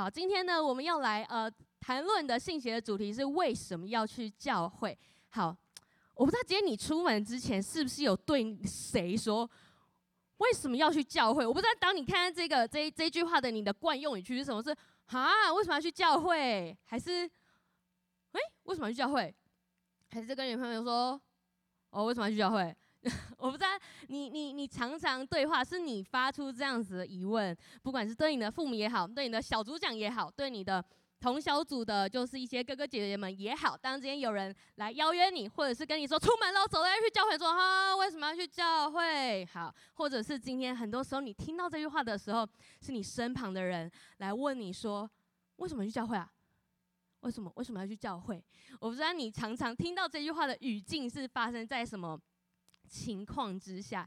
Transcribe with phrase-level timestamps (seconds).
[0.00, 4.98] 好，今天呢，我们要来呃谈论的信息的主题是为什么要去教会？
[5.28, 5.54] 好，
[6.14, 9.46] 我不知道今天你出门之前是不是有对谁说
[10.38, 11.46] 为什么要去教会？
[11.46, 14.62] 我不知道当你看这个这这句话的你的惯用语句是什么？
[14.62, 14.74] 是
[15.08, 16.74] 啊，为什么要去教会？
[16.84, 17.30] 还是
[18.32, 19.34] 哎，为什么要去教会？
[20.12, 21.20] 还是跟女朋友说
[21.90, 22.74] 哦，为什么要去教会？
[23.38, 23.68] 我不知道
[24.08, 30.84] 你你你常常对话，是你发出这样子的疑问，不管是对你的父母也好，对你的小组长也好，对你的
[31.18, 33.76] 同小组的，就是一些哥哥姐姐们也好。
[33.76, 39.46] 当今天有人来邀约你，或者是跟你说出门了，走了要去教会，说哈，为什么要去教会？
[39.46, 42.46] 好，或者是今天很多时候你听到这句话的时候，
[42.82, 45.10] 是你身旁的人来问你说，
[45.56, 46.30] 为什么去教会啊？
[47.20, 48.42] 为什么为什么要去教会？
[48.80, 52.18] 我不知道你常常听到这句话的语境是发生在什么
[52.90, 54.06] 情况之下，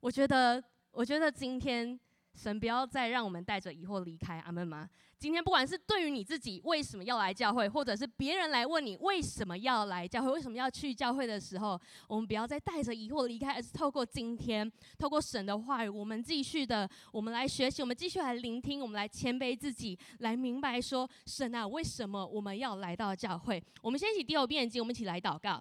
[0.00, 1.98] 我觉得，我觉得今天
[2.34, 4.88] 神不要再让我们带着疑惑离开，阿门吗？
[5.18, 23.60] 今天不管是对于你自己为什么要来教会，或者是别人来问你为什么要来教会，为什么要去教会的时候，我们不要再带着疑惑离开，而是透过今天，透过神的话语，我们继续的，我们来学习，我们继续来聆听，我们来谦卑自己，来明白说，神啊，为什么我们要来到教会？
[23.82, 25.60] 我们先一起第二遍眼睛，我们一起来祷告。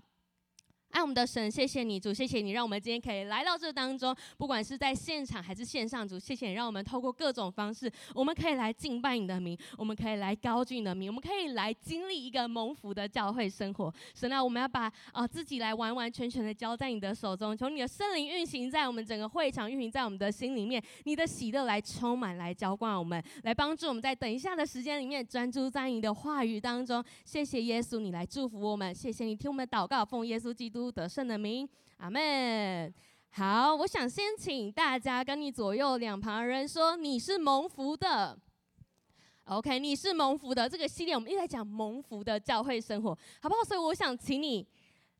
[0.92, 13.94] 爱我们的神，谢谢你主，谢谢你让我们今天可以来到这当中，不管是在现场还是线上，主，谢谢你让我们透过各种方式，我们可以来敬拜你的名，我们可以来高举你的名，我们可以来经历一个蒙福的教会生活。
[14.16, 27.04] 神啊，我们要把啊、自己来完完全全的交在你的手中，求你的圣灵运行在我们整个会场，运行在我们的心里面，你的喜乐来充满，来浇灌我们，来帮助我们在等一下的时间里面专注在你的话语当中。
[27.26, 30.77] 谢谢耶稣，你来祝福我们，谢谢你听我们祷告，奉耶稣基督。
[30.78, 32.94] 都得胜的名，阿门。
[33.32, 38.38] 好，我想先请大家跟你左右两旁人说，你是蒙福的。
[39.46, 40.70] OK，你是蒙福的。
[40.70, 43.10] 这个系列我们一直在讲蒙福的教会生活，
[43.42, 43.64] 好不好？
[43.64, 44.64] 所以我想请你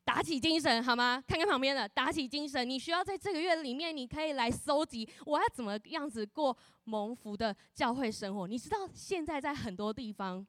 [0.06, 1.24] 打起精神，好吗？
[1.28, 2.70] 看看旁边的，打起精神。
[2.70, 8.48] 你需要在这个月里面，你可以来搜集我要怎么样子过蒙福的教会生活。
[8.48, 10.46] 你知道现在在很多地方。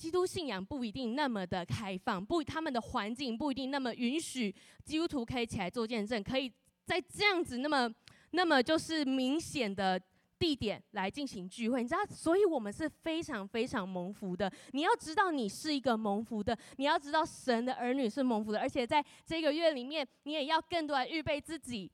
[0.00, 6.50] 基督信仰不一定那么的开放，不，他们的环境不一定那么允许基督徒可以起来做见证，可以
[6.86, 7.92] 在这样子那么
[8.30, 10.00] 那么就是明显的
[10.38, 11.82] 地点来进行聚会。
[11.82, 14.50] 你知道，所以我们是非常非常蒙福的。
[14.72, 21.92] 你要知道，你是一个蒙福的，你要知道神的儿女是蒙福的，而且在这个月里面，你也要更多来预备自己，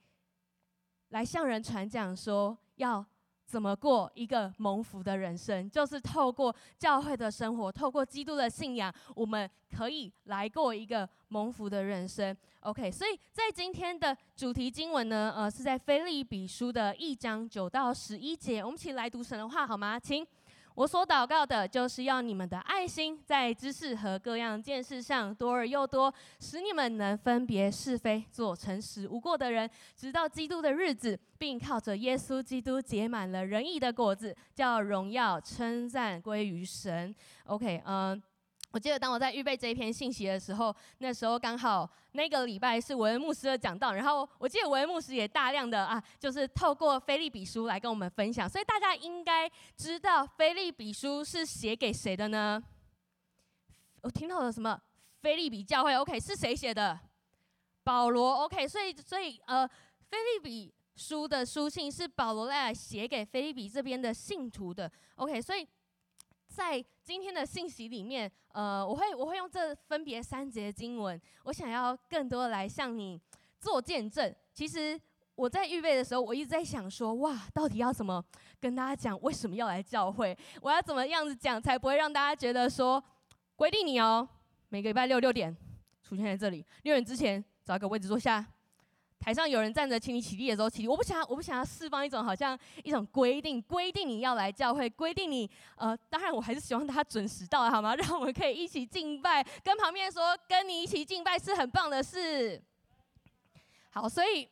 [1.09, 3.05] 来向人传讲说要。
[3.47, 5.71] 怎么过一个蒙福的人生？
[5.71, 12.37] 就是透过教会的生活，透过基督的信仰，我们可以来过一个蒙福的人生。
[12.61, 19.99] OK，所以在今天的主题经文呢，呃，是在腓利比书的一章九到十一节，我们一起来读神的话好吗？
[19.99, 20.27] 请。
[20.76, 37.14] 我所祷告的，就是要你们的爱心在知识和各样见识上多而又多，使你们能分别是非，做诚实无过的人，直到基督的日子，并靠着耶稣基督结满了仁义的果子，叫荣耀称赞归于神。
[37.47, 38.22] OK，嗯、
[38.72, 52.62] 我记得当我在预备这一篇信息的时候，那时候刚好那个礼拜是文恩牧师的讲道，然后我记得文恩牧师也大量的啊，就是透过腓立比书来跟我们分享，所以大家应该知道腓立比书是写给谁的呢？
[54.03, 54.78] 我听到了什么？
[55.22, 57.00] 腓立比教会，OK，是谁写的？
[57.82, 59.66] 保罗，OK，所以所以呃，
[60.10, 65.66] 腓立比书的书信是保罗来写给腓立比这边的信徒的，OK，所以。
[66.56, 73.21] 在今天的信息里面，呃，我会我会用这分别三节经文，我想要更多来向你
[73.61, 74.34] 做见证。
[74.55, 74.99] 其实
[75.34, 78.25] 我在预备的时候，我一直在想说，哇，到底要怎么
[78.59, 80.34] 跟大家讲为什么要来教会？
[80.62, 83.05] 我要怎么样子讲才不会让大家觉得说，
[83.55, 84.27] 规定你哦，
[84.71, 85.55] 每个礼拜六六点
[86.03, 88.43] 出现在这里，六点之前找一个位置坐下。
[89.19, 90.88] 台上有人站着，请你起立的时候起立。
[90.88, 97.94] 我不想要，我不想要释放一种好像一种规定，规定你要来教会，规定你呃，当然我还是希望大家准时到，好吗？
[97.96, 102.62] 让我们可以一起敬拜，跟旁边说，跟你一起敬拜是很棒的事。
[103.91, 104.49] 好，所以。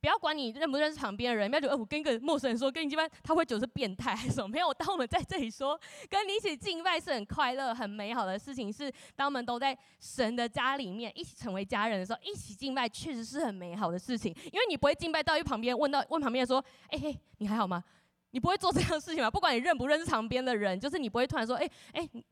[0.00, 4.46] 不要管你认不认识旁边的人，不要觉得，我跟一个陌生人说跟你敬拜，他会觉得是变态还是什么？
[4.46, 5.78] 没有，当我们在这里说
[6.08, 14.32] 跟你一起敬拜是很快乐、很美好的事情，是当我们都在神的家里面一起成为家人的时候，一起敬拜确实是很美好的事情。
[14.52, 17.82] 因为你不会敬拜到一旁边问到问旁边说，哎嘿，你还好吗？
[18.30, 19.30] 你不会做这样的事情吗？
[19.30, 22.22] 不管你认不认识旁边的人，就是你不会突然说，哎哎，你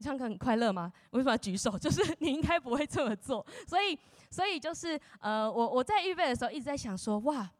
[0.00, 0.90] 唱歌很快乐吗？
[1.10, 1.78] 为什么要举手？
[1.78, 3.98] 就是你应该不会这么做，所以。
[4.30, 7.50] 所以就是呃，我我在预备的时候一直在想说，哇，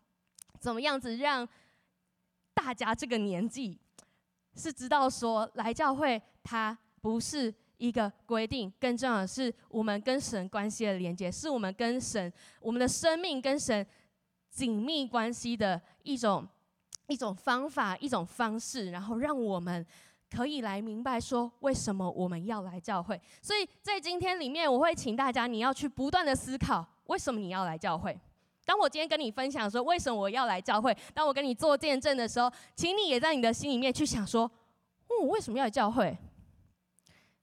[0.61, 1.49] 怎么样子让
[2.55, 3.79] 大家这个年纪
[4.55, 13.87] 是知道说来教会它不是一个规定，更重要的是我们跟神关系的连接，是我们跟神我们的生命跟神
[14.51, 16.47] 紧密关系的一种
[17.07, 19.87] 一种方法，一种方式，然后让我们
[20.31, 23.21] 可以来明白说为什么我们要来教会。
[23.41, 28.19] 所以在今天里面，我会请大家你要去不断的思考，为什么你要来教会。
[28.65, 36.17] 当我今天跟你分享说为什么我要来教会，当我跟你做见证的时候，请你也在你的心里面去想说，哦，我为什么要来教会？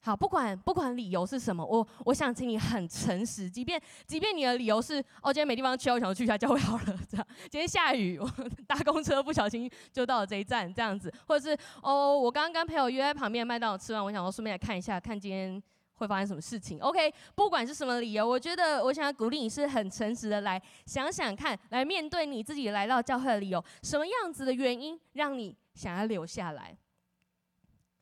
[0.06, 7.28] 好，不管不管理由是什么，我我想请你很诚实，即便即便你的理由是哦，今天没地方去，我想去一下教会好了，这样。
[7.50, 8.32] 今天下雨，我
[8.68, 15.62] 搭公车不小心就到了这一站，这样子，或者是哦，我刚刚跟朋友约在旁边麦当劳吃完，我想说顺便来看一下，看今天。
[15.98, 26.76] 会发生什么事情？OK，不管是什么理由，我觉得我想要鼓励你是很诚实的来想想看，来面对你自己来到教会的理由，什么样子的原因让你想要留下来？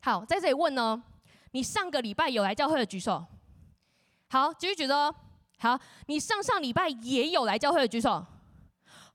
[0.01, 0.99] 好，在这里问哦，
[1.53, 3.25] 你上个礼拜有来教会的举手。
[4.29, 4.93] 好，继续举手。
[5.59, 8.25] 好，你上上礼拜也有来教会的举手。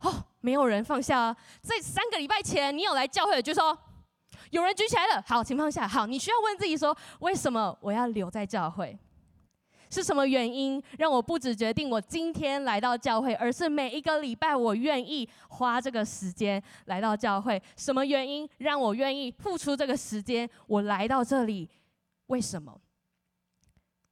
[0.00, 1.36] 哦，没有人放下啊。
[1.60, 3.76] 在三个礼拜前你有来教会的举手。
[4.50, 8.96] 有人举起来了，好，请放下，好，你需要问自己说，为什么我要留在教会？
[9.90, 17.60] 是什么原因让我不只决定我今天来到教会，而是每一个礼拜我愿意花这个时间来到教会？
[17.74, 20.48] 什么原因让我愿意付出这个时间？
[20.66, 21.68] 我来到这里，
[22.28, 22.80] 为什么？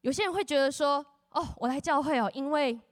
[0.02, 2.78] 有些人会觉得说，哦，我来教会哦，因为。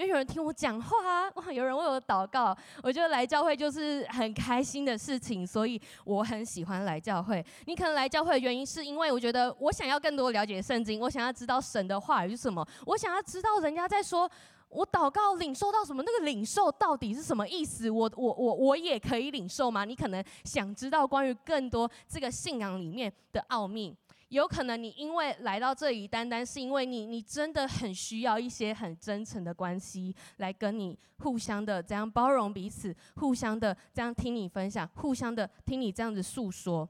[0.00, 1.52] 因为有人听我讲话，哇！
[1.52, 7.44] 有人为我祷告，我觉得来教会就是很开心的事情，所以我很喜欢来教会。
[7.66, 14.30] 你可能来教会的原因是因为我觉得我想要更多了解圣经，我想要知道神的话语是什么，我想要知道人家在说
[14.70, 17.90] 我祷告领受到什么，那个领受到底是什么意思？
[17.90, 19.84] 我我我我也可以领受吗？
[19.84, 23.94] 你可能想知道关于更多这个信仰里面的奥秘。
[24.30, 36.88] 有可能你因为来到这里，单单是因为你，你真的很需要一些很真诚的关系，来跟你互相的这样包容彼此，互相的这样听你分享，互相的听你这样子诉说。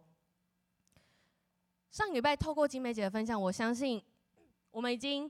[1.90, 4.02] 上礼拜透过金梅姐的分享，我相信
[4.70, 5.28] 我们已经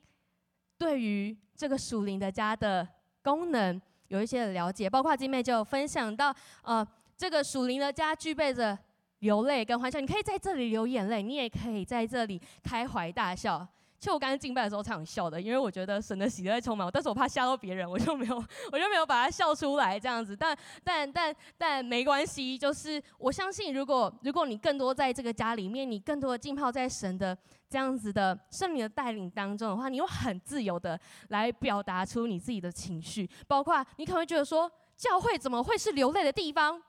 [0.76, 2.86] 对于这个属灵的家的
[3.22, 6.84] 功能有一些了解，包括金梅就有分享到，呃，
[7.16, 8.76] 这个属灵的家具备着。
[9.20, 13.66] 流泪跟欢笑，你可以在这里流眼泪，你也可以在这里开怀大笑。
[13.98, 18.36] 其实我刚刚敬拜的时候超想笑的，因为我觉得神的喜乐充满我，但是我怕吓到别人，我就没有，
[18.72, 20.34] 我就没有把它笑出来这样子。
[20.34, 27.36] 但但但但没关系，就是我相信，如果如果你更多在这个家里面，你更多的浸泡在神的
[27.68, 36.82] 这样子的圣灵的带领当中的话，你又很自由的来表达出你自己的情绪，包括你可能会觉得说，教会怎么会是流泪的地方？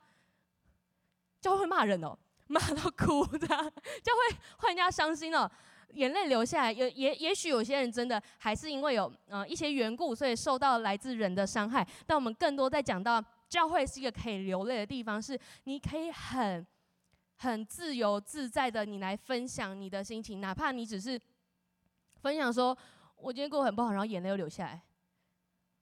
[1.42, 2.18] 教会骂人哦，
[2.48, 3.48] 骂到哭的，
[4.02, 5.50] 教会会人家伤心哦，
[5.94, 6.72] 眼泪流下来。
[6.72, 11.86] 也也也许有些人真的还是因为有呃一些缘故，所以受到来自人的伤害。
[12.06, 16.66] 但我们更多在讲到教会是一个可以流泪的地方，是你可以很
[17.38, 21.20] 很自由自在的，你来分享你的心情，哪怕你只是
[22.22, 22.78] 分享说，
[23.16, 24.82] 我今天过得很不好，然后眼泪又流下来。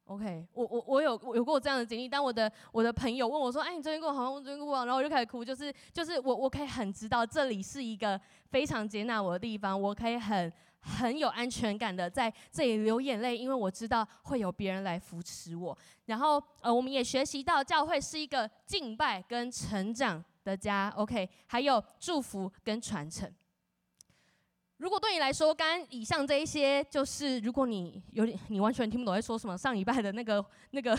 [0.09, 2.09] OK，我我我有有过这样的经历。
[2.09, 4.29] 当我的我的朋友问我说：“哎，你最近过好吗？
[4.31, 8.19] 我最近过不好。”然后我就开始哭，就是就是我我可以很知道这里是一个
[8.49, 15.77] 非常接纳我的地方，我可以很很有安全感的在这里流眼泪，因为我知道会有别人来扶持我。
[16.05, 20.91] 然后呃，我们也学习到教会是一个敬拜跟成长的家。
[20.97, 23.31] OK，还有祝福跟传承。
[24.79, 30.97] 如果对你来说，刚刚以上这一些，就是如果你有点你完全听不懂在说什么，上礼拜的那个 那个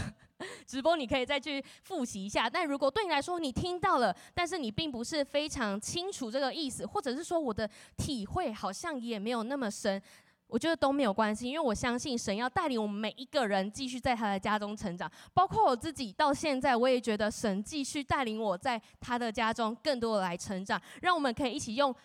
[0.66, 2.48] 直播，你可以再去复习一下。
[2.48, 10.00] 但如果对你来说，你听到了，但是你并不是非常清楚这个意思，或者是说我的体会好像也没有那么深，
[10.46, 21.96] 我觉得都没有关系，因为我相信神要带领我们每一个人继续在他的家中成长，包括我自己到现在，我也觉得神继续带领我在他的家中更多的来成长，让我们可以一起用。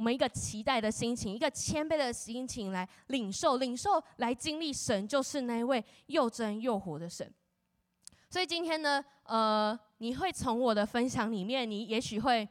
[0.00, 7.30] 我们一个期待的心情，一个谦卑的心情来领受、领受、来经历神，就是那位又真又活的神。
[8.30, 12.48] 所以今天呢，呃，你会从我的分享里面，你也许会，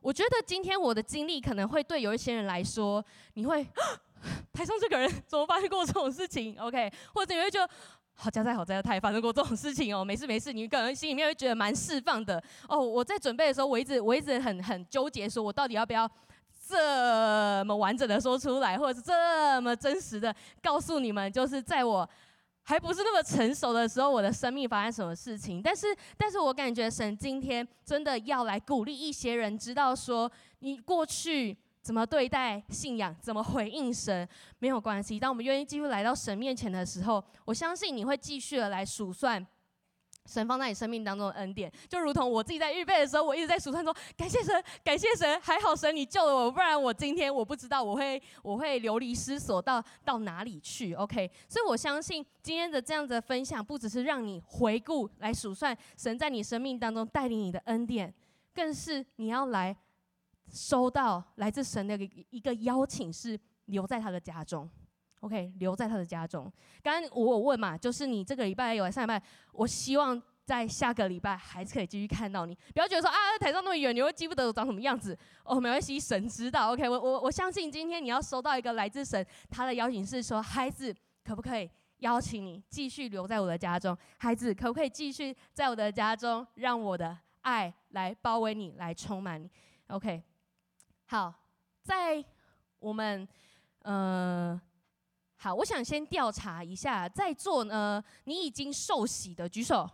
[0.00, 3.62] 我觉得今天我的经历可能会对有一些人来说，你会
[4.50, 7.70] 台上这个人怎么发生过这种事情？OK，或者你会觉得
[8.14, 12.80] 好家在好在，他也发生过这种事情哦，没事没事，你可能心里面会觉得蛮释放的哦。
[12.80, 16.10] 我在准备的时候，我一直我一直很很纠结，说我到底要不要。
[16.68, 22.08] 这么完整的说出来，或者是这么真实的告诉你们，就是在我
[22.62, 25.62] 还不是那么成熟的时候，我的生命发生什么事情。
[25.62, 35.20] 但是，但是我感觉神今天真的要来鼓励一些人，知道说你过去怎么对待信仰，怎么回应神，没有关系。
[35.20, 39.46] 当我们愿意继续来到神面前的时候，我相信你会继续的来数算。
[40.26, 50.94] 神放在你生命当中的恩典，就如同我自己在预备的时候，我一直在数算说：感谢神，感谢神，还好神你救了我，不然我今天我不知道我会我会流离失所到到哪里去。
[50.94, 58.12] OK，所以我相信今天的这样子的分享，不只是让你回顾来数算神在你生命当中带领你的恩典，
[58.54, 59.76] 更是你要来
[60.50, 64.68] 收到来自神的一个一个邀请，是留在他的家中。
[65.26, 66.50] OK，留在他的家中。
[66.84, 69.20] 刚刚我有问嘛，就是你这个礼拜有来上礼拜，
[69.52, 72.56] 我希望在下个礼拜还是可以继续看到你。
[72.72, 75.18] 不要觉得说啊，台上那么远，你会记不得我长什么样子。
[75.42, 76.72] 哦，没关系，神知道。
[76.72, 81.68] OK，我我我相信今天你要收到一个来自神他的邀请，是说孩子可不可以
[81.98, 83.98] 邀请你继续留在我的家中？
[84.18, 89.50] 孩子可不可以继续在我的家中，让我的爱来包围你，来充满你
[89.88, 90.22] ？OK，
[91.06, 91.34] 好，
[91.82, 92.24] 在
[92.78, 93.26] 我们
[93.82, 94.60] 呃。
[95.36, 99.88] 好，我想先调查一下，在座呢，你已经受洗的举手。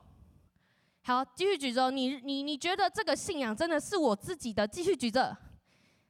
[1.02, 1.90] 好，继续举手。
[1.90, 4.66] 你你你觉得这个信仰真的是我自己的？
[4.66, 5.36] 继续举着。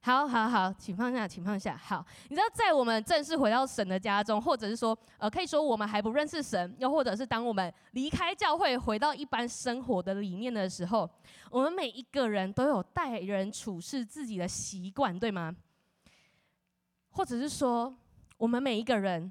[0.04, 1.76] 好好好，请放下，请放下。
[1.76, 11.08] 好，你知道在我们正式回到神的家中，或者是说，呃，可以说我们还不认识神，又或者是当我们离开教会，回到一般生活的里面的时候，
[11.50, 15.56] 我们每一个人都有待人处事自己的习惯，对吗？
[17.10, 17.94] 或者是说，
[18.42, 19.30] 我们每一个人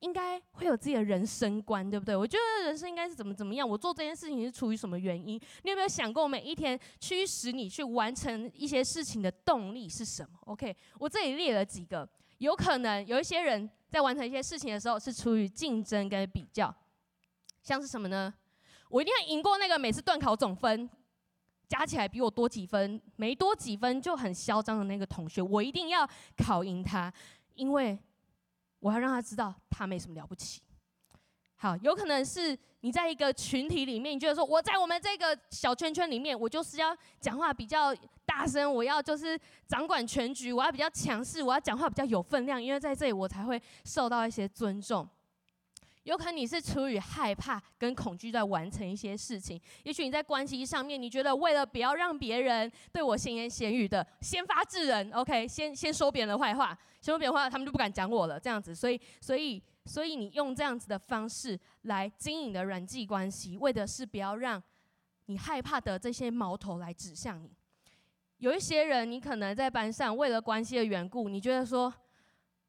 [0.00, 2.16] 应该会有自己的人生观，对不对？
[2.16, 3.68] 我觉得人生应该是怎么怎么样。
[3.68, 5.40] 我做这件事情是出于什么原因？
[5.62, 16.74] 你有没有想过，每一天驱使你去完成一些事情的动力是什么？OK，我这里列了几个，有可能有一些人在完成一些事情的时候是出于竞争跟比较，
[17.62, 18.34] 像是什么呢？
[18.88, 20.90] 我一定要赢过那个每次段考总分
[21.68, 26.04] 加起来比我多几分，没多几分就很嚣张的那个同学，我一定要
[26.36, 27.12] 考赢他，
[27.54, 27.96] 因为。
[28.80, 30.60] 我要让他知道他没什么了不起。
[31.56, 37.92] 好，有可能是你在一个群体里面，你觉得说我在我们这个小圈圈里面，我就是要讲话比较
[38.24, 45.08] 大声，我要就是掌管全局，我要比较强势，我要讲话比较有分量，因为在这里我才会受到一些尊重。
[46.08, 56.68] 有可能你是出于害怕跟恐惧在完成一些事情，也许你在关系上面，你觉得为了不要让别人对我闲言闲语的，先发制人，OK，先先说别人的坏话，
[57.02, 64.62] 先说别人坏话，他们就不敢讲我了，这样子，所以所以所以你用这样子的方式来经营的人际关系，为的是不要让
[65.26, 67.50] 你害怕的这些矛头来指向你。
[68.38, 71.92] 有一些人，你可能在班上为了关系的缘故，你觉得说。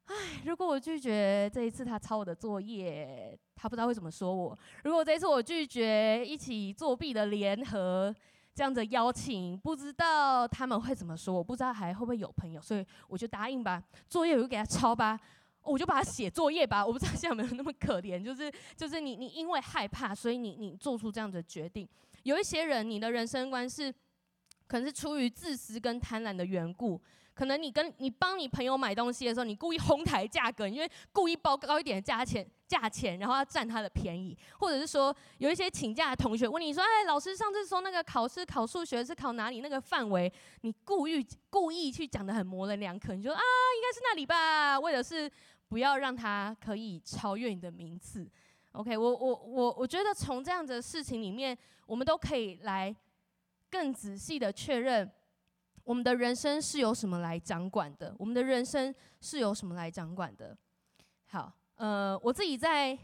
[0.10, 4.58] 唉，如果我拒绝这一次他抄我的作业，他不知道会怎么说我。
[4.84, 8.13] 如果这一次我拒绝一起作弊的联合
[8.56, 13.84] 这样的邀请，不知道他们会怎么说我，不知道还会不会有朋友，所以我就答应吧。
[14.10, 15.20] 作业我就给他抄吧，
[15.62, 16.84] 我就把他写作业吧。
[16.84, 21.88] 我不知道现在有没有那么可怜，就是就是你你因为害怕，所以你你做出这样的决定。
[22.24, 23.94] 有一些人，你的人生观是
[24.66, 27.00] 可能是出于自私跟贪婪的缘故。
[27.39, 39.62] 可能你跟你帮你朋友买东西的时候，你故意哄抬价格，因为故意报高一点价钱，价钱，然后要占他的便宜，或者是说有一些请假的同学问你说，哎，老师上次说那个考试考数学是考哪里？
[39.62, 40.29] 那个范围，
[40.63, 45.31] 你故意故意去讲得很模棱两可，你说啊，应该是那里吧，为的是
[45.69, 48.29] 不要让他可以超越你的名次。
[48.74, 52.93] OK，我我我我觉得从这样的事情里面，我们都可以来
[53.69, 55.10] 更仔细的确认。
[55.89, 58.13] 我们的人生是由什么来掌管的？
[58.19, 60.55] 我们的人生是由什么来掌管的？
[61.29, 62.96] 好，呃，我自己在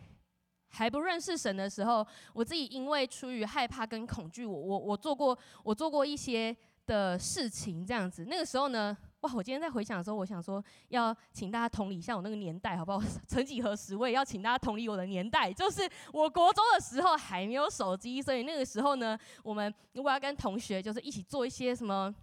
[0.67, 8.23] 还不认识神的时候，我自己因为出于害怕跟恐惧，我我我做过我做过一些的事情，这样子。
[8.25, 9.33] 那个时候呢，哇！
[9.33, 13.01] 我今天在回想的时候，我想说要请大家同理一下我那个年代，好不好？
[13.25, 22.13] 曾几何时，我也要请大家同理我的年代，就是我国中的时候还没有手机，所以那个时候呢，我们如果要跟同学就是一起做一些什么。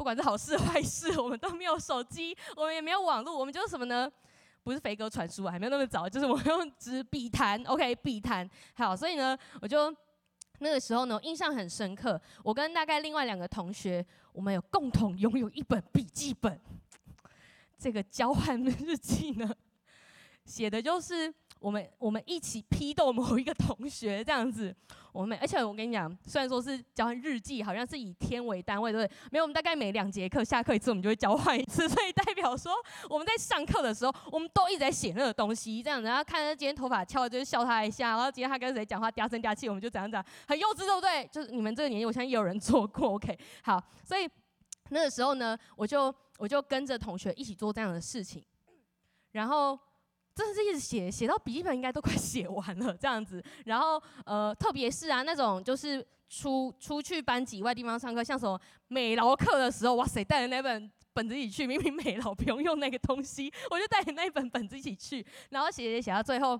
[0.00, 4.10] 不管是好事 坏事，我们都没有手机，我们也没有网络，我们就是什么呢？
[4.62, 8.48] 不是飞鸽传书啊，还没有那么早，就是我用纸笔谈，OK，笔谈。
[8.72, 9.94] 好，所以呢，我就
[10.60, 12.18] 那个时候呢，印象很深刻。
[12.42, 14.02] 我跟大概另外两个同学，
[14.32, 16.58] 我们有共同拥有一本笔记本。
[17.78, 19.54] 这个交换日记呢，
[20.46, 21.30] 写的就是。
[21.60, 24.74] 我们我们一起批斗某一个同学这样子，
[25.12, 29.16] 我们而且我跟你讲，虽然说是交换日记，好像是以天为单位，对不对？
[29.30, 32.72] 没有，我们大概每两节课下课一次，我们就会交换一次，所以代表说
[33.10, 36.08] 我们在上课的时候，我们都一直在写那个东西，这样子。
[36.08, 41.28] 然后看他今天头发翘了，就是笑他一下；然后今天他跟谁讲话嗲声嗲气，我们就怎样讲，很幼稚，对不对？
[41.30, 43.10] 就是你们这个年纪，我相信也有人做过。
[43.10, 44.26] OK，好，所以
[44.88, 48.42] 那个时候呢，我就我就跟着同学一起做这样的事情，
[49.32, 49.78] 然后
[50.40, 53.42] 真的是一直写，写到笔记本应该都快写完了这样子。
[53.66, 66.58] 然后呃，特别是啊那种就是出出去班级以外地方上课，像什么美劳课的时候，哇塞，带着那本本子一起去，明明美劳不用用那个东西，我就带着那一本本子一起去，然后写写写到最后。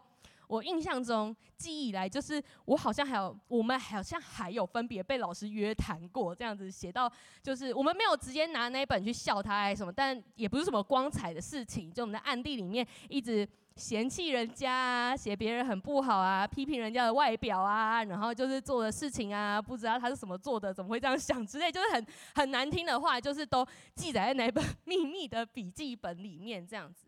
[0.51, 7.09] 我印象中，记忆以来就是我好像还有，我们好像还有分别被老师约谈过，这样子写到，
[7.41, 27.07] 就是我们没有直接拿那一本去笑他还是什么，但也不是什么光彩的事情，就我们在暗地里面一直嫌弃人家啊，写别人很不好啊，批评人家的外表啊，然后就是做的事情啊，不知道他是怎么做的，怎么会这样想之类，就是很很难听的话，就是都记载在哪本秘密的笔记本里面这样子。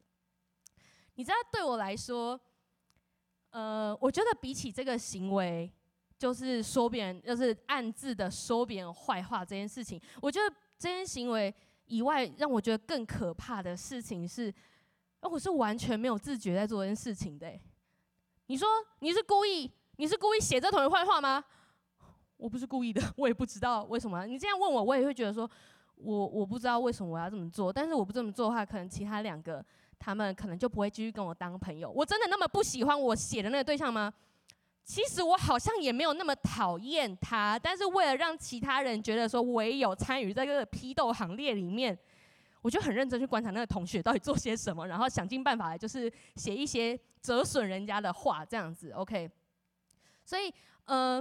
[1.14, 2.40] 你知道，对我来说。
[3.54, 5.71] 呃，我觉得比起这个行为，
[6.19, 11.54] 就是说别人，就是暗自的说别人坏话这件事情，我觉得这件行为
[11.85, 14.50] 以外，让我觉得更可怕的事情是，
[15.28, 17.50] 我是完全没有自觉在做这件事情的。
[18.46, 18.68] 你说
[19.00, 21.42] 你是故意，你是故意写这同学坏话吗？
[22.36, 24.26] 我不是故意的，我也不知道为什么。
[24.26, 25.48] 你这样问我，我也会觉得说，
[25.96, 29.64] 我我不知道为什么我要这么做，但是我不这么做的话，可能其他两个。
[30.04, 31.88] 他们可能就不会继续跟我当朋友。
[31.88, 34.12] 我真的那么不喜欢我写的那个对象吗？
[34.82, 41.96] 其实我好像也没有那么讨厌他，但是为了让其他人觉得说我也有参与在这个批斗行列里面，
[42.62, 48.90] 我就很认真去观察那个同学到底做些什么，然后想尽办法来就是写一些折损人家的话，这样子。
[48.92, 49.31] OK，
[50.25, 50.50] 所以
[50.87, 51.21] 呃，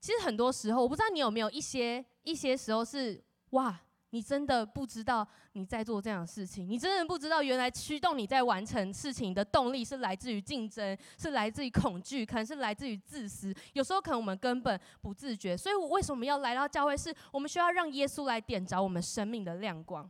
[0.00, 3.80] 其实很多时候，我不知道你有没有一些一些时候是哇。
[4.14, 13.54] 你真的不知道你在做这样的事情，你真的不知道原来驱动你在完成事情的动力是来自于竞争，是来自于恐惧，可能是来自于自私。
[13.72, 15.56] 有时候可能我们根本不自觉。
[15.56, 16.94] 所以，我为什么要来到教会？
[16.94, 20.08] 是我们需要让耶稣来点着我们生命的亮光。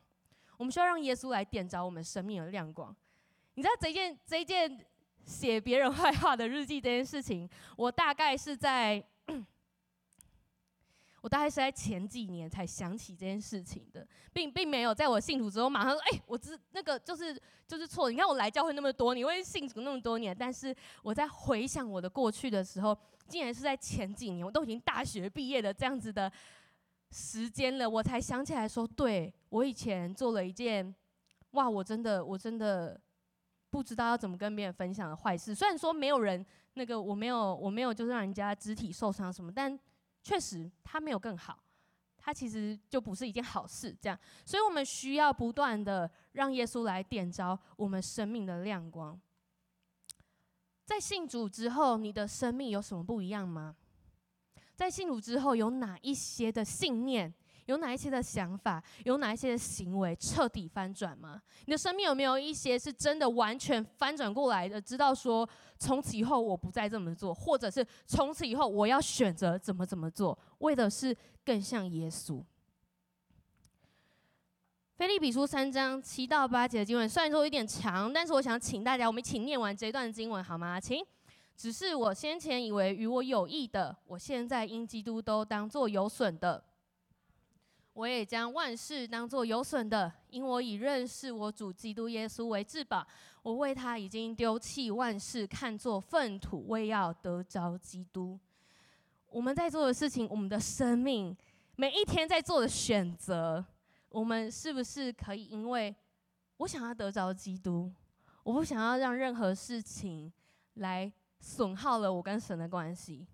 [0.56, 2.92] 我们需要让耶稣来点着我们生命的亮光。
[3.54, 4.84] 你知道这件这件
[5.24, 9.00] 写别人坏话的日记这件事情，我大概是在。
[11.22, 18.10] 我大概是在前几年才想起这件事情的，并并没有在我信主之后马上说，哎，我知那个就是就是错。
[18.10, 22.96] 你看我来教会那么多年，我也信主那么多年，但是我在回想我的过去的时候，
[23.28, 26.30] 竟然是在前几年，我都已经大学毕业的这样子的
[27.12, 30.92] 时间了，我才想起来说，对，我以前做了一件，
[31.52, 33.00] 哇，我真的我真的
[33.70, 35.54] 不知道要怎么跟别人分享的坏事。
[35.54, 39.78] 虽然说没有人那个我没有我没有就是让人家肢体受伤什么，但。
[40.22, 41.62] 确实，他没有更好，
[42.16, 43.96] 他其实就不是一件好事。
[44.00, 49.20] 这样，所以我们需要不断的让耶稣来点着我们生命的亮光。
[50.84, 53.76] 在信主之后，你的生命有什么不一样吗？
[54.74, 57.32] 在信主之后，有哪一些的信念？
[57.66, 61.40] 有哪一些的想法，有哪一些的行为彻底翻转吗？
[61.66, 64.80] 你的生命有没有一些是真的完全翻转过来的？
[64.80, 65.48] 知道说，
[65.78, 72.42] 从此以后我不再这么做，或者是从此以后我要选择怎么怎么做，为的是更像耶稣。
[74.96, 80.80] 腓立比书三章七到八节的经文，虽然说有点长，但是我想请大家，我们一起念完这段经文好吗？
[80.80, 81.04] 请。
[81.54, 86.62] 只是我先前以为与我有益的，我现在因基督都当作有损的。
[87.94, 93.06] 我也将万事当作有损的，因我以认识我主基督耶稣为至宝。
[93.42, 98.38] 我为他已经丢弃万事，看作粪土，为要得着基督。
[99.26, 101.36] 我们在做的事情，我们的生命，
[101.74, 103.64] 每一天在做的选择，
[104.08, 105.94] 我们是不是可以因为
[106.58, 107.92] 我想要得着基督，
[108.44, 110.32] 我不想要让任何事情
[110.74, 113.26] 来损耗了我跟神的关系，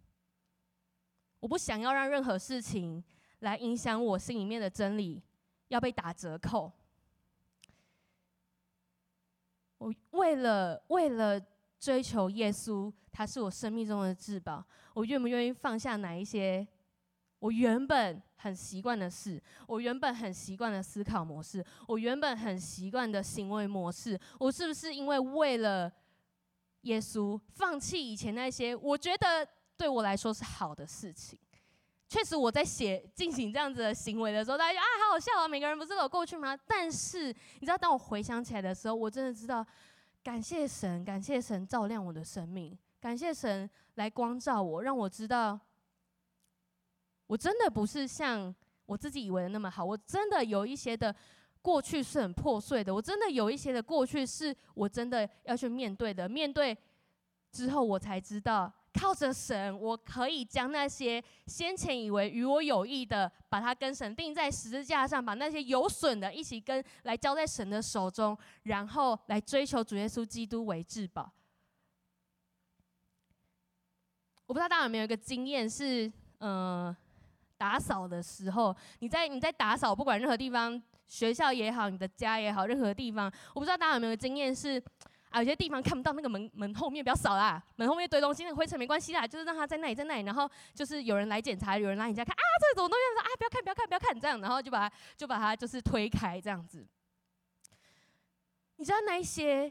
[1.38, 3.05] 我不想要让任何事情。
[3.40, 5.22] 来影响我心里面的真理，
[5.68, 6.72] 要被打折扣。
[9.79, 11.40] 我为了为了
[11.79, 14.64] 追求耶稣，他是我生命中的至宝。
[14.92, 16.66] 我愿不愿意放下哪一些
[17.38, 24.18] 我原本很习惯的事，我原本很习惯的思考模式，我原本很习惯的行为模式？
[24.40, 25.92] 我是不是因为为了
[26.81, 31.38] 耶稣，放弃以前那些我觉得对我来说是好的事情？
[32.09, 35.47] 确实，我在写进行这样子的行为的时候，大家就啊，好好笑啊！
[35.47, 36.59] 每个人不是都有过去吗？
[36.66, 37.27] 但是，
[37.61, 39.64] 你知道，当我回想起来的时候，我真的知道，
[40.23, 45.61] 感谢神，感谢神照亮我的生命，感谢神来光照我，让我知道，
[47.27, 48.55] 我真的不是像
[48.87, 49.85] 我自己以为的那么好。
[49.85, 51.14] 我真的有一些的
[51.61, 56.27] 过去是很破碎的，我真的有一些的过去是我真的要去面对的。
[56.27, 56.75] 面对
[57.53, 58.73] 之后，我才知道。
[58.98, 71.30] 靠着神，我可以将那些先前以为与我有益的，把它跟神钉在十字架上，把那些有损的一起跟来交在神的手中，然后来追求主耶稣基督为至宝。
[74.46, 76.94] 我不知道大家有没有一个经验是，呃，
[77.56, 84.82] 打扫的时候，你在你在打扫，不管任何地方，学校也好，你的家也好，任何地方，我不知道大家有没有经验是。
[85.31, 93.21] 啊，有些地方看不到那个门门后面比较少啦，门后面堆东西，那个灰尘没关系啦，就是让它在那里在那里，然后就是有人来检查，有人来你家看啊，这个什么东西？
[93.21, 96.87] 啊，不要看，不要看，不要看，这样，然后就把它就把它就是推开这样子。
[98.77, 99.71] 你知道那一些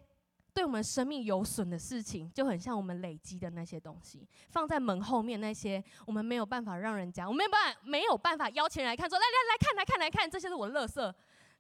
[0.54, 11.14] 对我们生命有损的事情，就很像我们累积的那些东西，放在门后面那些，我们没有办法让人家，我没有办法没有办法邀请人来看，说来来来看来看来看，这些是我的垃圾，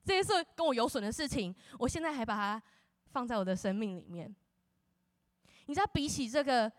[0.06, 2.62] 这些是跟我有损的事情，我现在还把它。
[3.12, 4.34] 放在我的生命里面，
[5.66, 6.72] 你知道，比起这个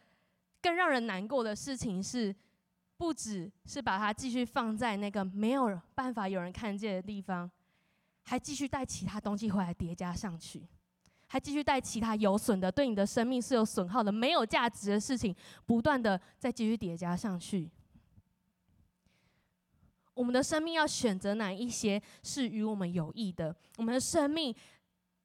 [0.62, 2.34] 更让人难过的事情是，
[2.96, 7.50] 不只是把它继续放在那个没有办法有人看见的地方，
[8.22, 10.66] 还继续带其他东西回来叠加上去，
[11.26, 15.34] 还继续带其他有损的、对你的生命是有损耗的、没有价值的事情，
[15.66, 17.70] 不断的再继续叠加上去。
[20.14, 23.54] 我们的生命要选择哪一些是与我们有益的？
[23.76, 24.54] 我们的生命。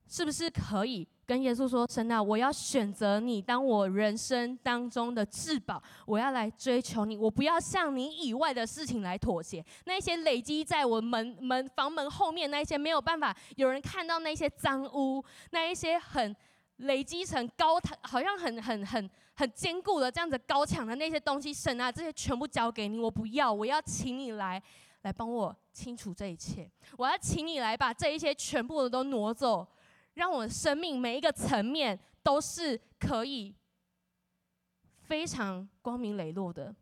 [0.08, 9.64] 是不是可以跟耶稣说：“神啊，我要选择你当我人生当中的至宝，我要来追求你，我不要向你以外的事情来妥协。
[9.86, 16.36] 那些累积在我门 门房门后面，那些没有办法有人看到那些脏污，那一些很
[16.78, 24.62] 累积成高，好像很很很很坚固的这样子高墙的那些东西，神啊，这些全部交给你，我不要，我要请你来
[25.04, 29.66] 来帮我清除这一切，我要请你来把这一些全部的都挪走。”
[30.16, 33.56] 让我的生命每一个层面都是可以
[35.02, 36.76] 非常光明磊落的，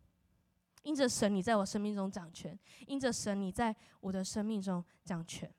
[0.83, 5.51] 因着神你在我生命中掌权，因着神你在我的生命中掌权。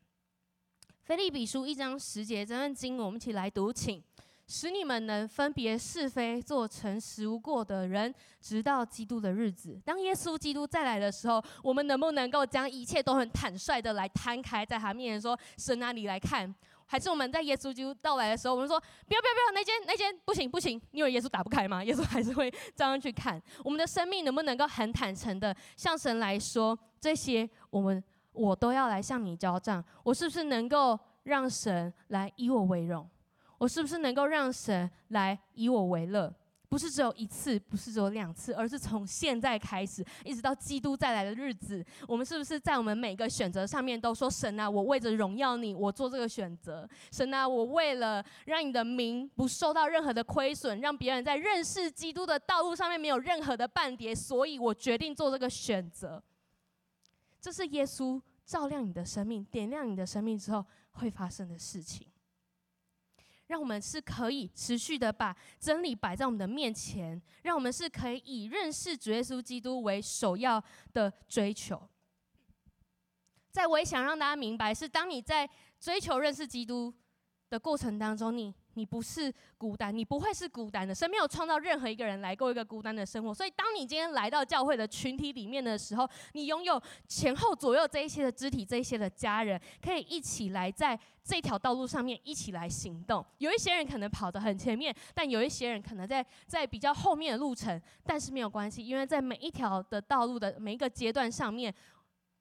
[1.03, 4.03] 腓立比书一章十节这段经，我们一起来读，请
[4.47, 9.81] 使你们能分别是非，做诚实无过的人，直到基督的日子。
[9.85, 16.55] 当耶稣基督再来的时候，我们能不能够将一切都很坦率的来摊开在他面前，说：“神啊，你来看。”
[16.93, 21.83] 还是我们在耶稣基督到来的时候，我们说不要不要不要，那间那间不行不行，因为耶稣打不开吗？
[21.83, 33.09] 耶稣还是会照样去看我们的生命，能不能够很坦诚的向神来说，这些我们我都要来向你交账，我是不是能够让神来以我为荣？
[33.57, 36.31] 我是不是能够让神来以我为乐？
[36.73, 56.23] 不是只有一次，不是只有两次，而是从现在开始，一直到基督再来的日子，我们是不是在我们每个选择上面都说：神啊，我为着荣耀你，我做这个选择；神啊，我为了让你的名不受到任何的亏损，让别人在认识基督的道路上面没有任何的绊跌，所以我决定做这个选择。
[57.39, 62.07] 这是耶稣照亮你的生命、点亮你的生命之后会发生的事情。
[63.53, 70.63] 让我们是可以持续的把真理摆在我们的面前，让我们是可以以认识主耶稣基督为首要
[70.95, 71.87] 的追求。
[73.51, 75.47] 在我也想让大家明白，是当你在
[75.79, 76.95] 追求认识基督
[77.51, 78.55] 的过程当中，你。
[78.75, 80.95] 你不是孤单，你不会是孤单的。
[80.95, 93.25] 神没有创造任何一个人来过一个孤单的生活，所以当你今天来到教会的群体里面的时候，你拥有前后左右这一些的肢体，这一些的家人，可以一起来在这条道路上面一起来行动。
[93.39, 101.73] 有一些人可能跑得很前面，但有一些人可能在在比较后面的路程，但是没有关系，因为在每一条的道路的每一个阶段上面，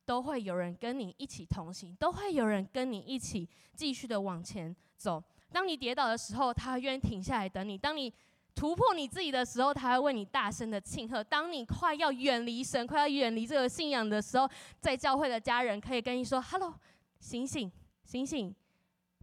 [0.06, 5.24] 都会有人跟你一起同行，都会有人跟你一起继续的往前走。
[5.52, 8.12] 当你跌倒的时候，他愿意停下来等你；当你
[8.56, 16.74] 突破你自己的时候，他会为你大声的庆贺；当你快要远离神、快要远离这个信仰的时候，在教会的家人可以跟你说：“Hello，
[17.20, 17.72] 醒醒，
[18.04, 18.56] 醒醒，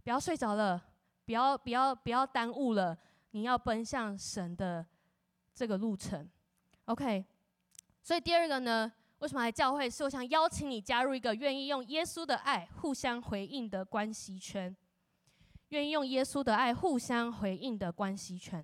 [0.03, 0.81] 不要睡着了，
[1.25, 2.97] 不要不要不要耽误了，
[3.31, 4.85] 你要奔向神的
[5.53, 6.29] 这个路程。”
[6.85, 7.25] OK，
[8.01, 9.89] 所以第二个呢，为什么来教会？
[9.89, 14.75] 是我想邀请你加入一个愿意用耶稣的爱互相回应的关系圈。
[15.69, 18.63] 愿意用耶稣的爱互相回应的关系圈。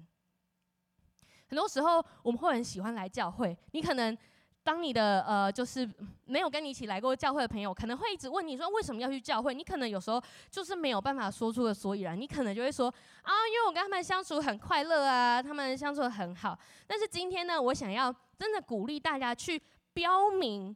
[1.47, 3.55] 很多时候我们会很喜欢来教会。
[3.71, 4.17] 你可能
[4.63, 5.87] 当你的呃，就是
[6.25, 9.53] 没有跟你一起来过教会的朋友，可能会一直问你说为什么要去教会？
[9.53, 12.19] 你可能有时候就是没有办法说出个所以然。
[12.19, 12.87] 你可能就会说
[13.21, 16.57] 啊，因为我跟他们相处很快乐啊，他们相处得很好。
[16.87, 19.61] 但是今天呢，我想要真的鼓励大家去
[19.93, 20.75] 标明。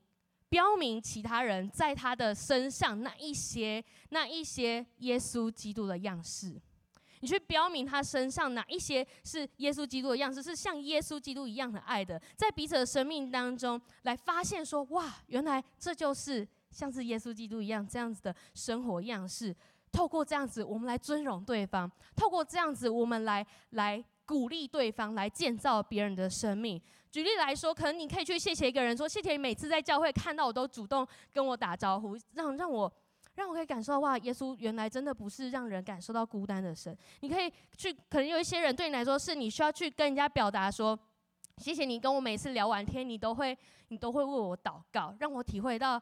[0.50, 6.60] 标明其他人在他的身上那一些那一些耶稣基督的样式，
[7.20, 19.56] 你去标明他身上哪一些是耶稣基督的样式，是像耶稣基督一样的爱的，在彼此的生命当中来发现说，哇，原来这就是像是耶稣基督一样这样子的生活样式。
[19.92, 26.80] 透过这样子，我们来尊荣对方；透过这样子，我们来来鼓励对方，来建造别人的生命。
[27.12, 32.92] 举例来说，可能你可以去谢谢一个人，说谢谢你每次在教会看到我都主动跟我打招呼，让让我
[33.36, 36.96] 让我可以感受到哇，耶稣原来真的不是让人感受到孤单的神。
[37.22, 40.98] 你可以去，可能有一些人对你来说是你需要去跟人家表达说，
[41.58, 46.02] 谢谢你跟我每次聊完天，你都会你都会为我祷告，让我体会到。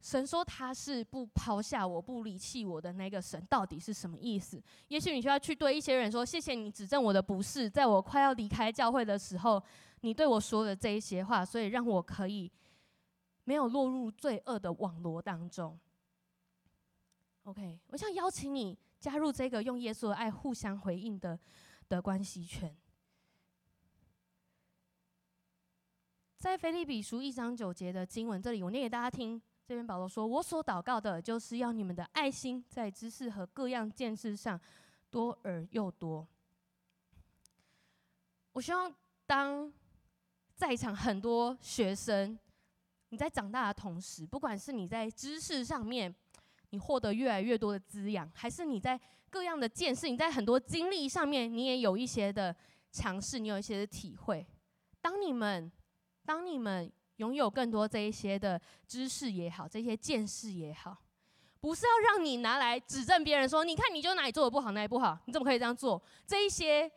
[0.00, 4.60] 神说他是不抛下我不离弃我的那个神，到底是什么意思？
[4.88, 9.62] 也许你需要去对一些人说：“谢谢你指正我的不是，在我快要离开教会的时候，
[10.02, 12.52] 你对我说的这一些话，所以让我可以
[13.44, 15.78] 没有落入罪恶的网罗当中。”
[17.44, 21.36] OK，我想邀请你加入这个用耶稣的爱互相回应的
[21.88, 22.76] 的关系圈。
[26.38, 29.40] 在腓立比书一章九节的经文这里，我念给大家听。
[29.64, 34.60] 这边保罗说：“我所祷告的，就是要你们的爱心在知识和各样见识上
[35.08, 36.26] 多而又多。”
[38.52, 38.92] 我希望
[39.24, 39.72] 当
[40.62, 42.38] 在场很多学生，
[43.08, 46.14] 你在长大的同时，不管是你在知识上面，
[46.70, 48.98] 你获得越来越多的滋养，还是你在
[49.28, 52.54] 各样的见识，你在很多经历上面，你也有一些的
[52.92, 54.46] 尝试，你有一些的体会。
[55.00, 55.70] 当你们，
[56.24, 56.92] 当你们。
[57.16, 60.96] 拥有更多这一些的知识也好，这些见识也好，
[61.60, 66.02] 不是要让你拿来指证别人说，你看你就哪里做的不好，哪里不好，你怎么可以这样做？
[66.26, 66.90] 这一些，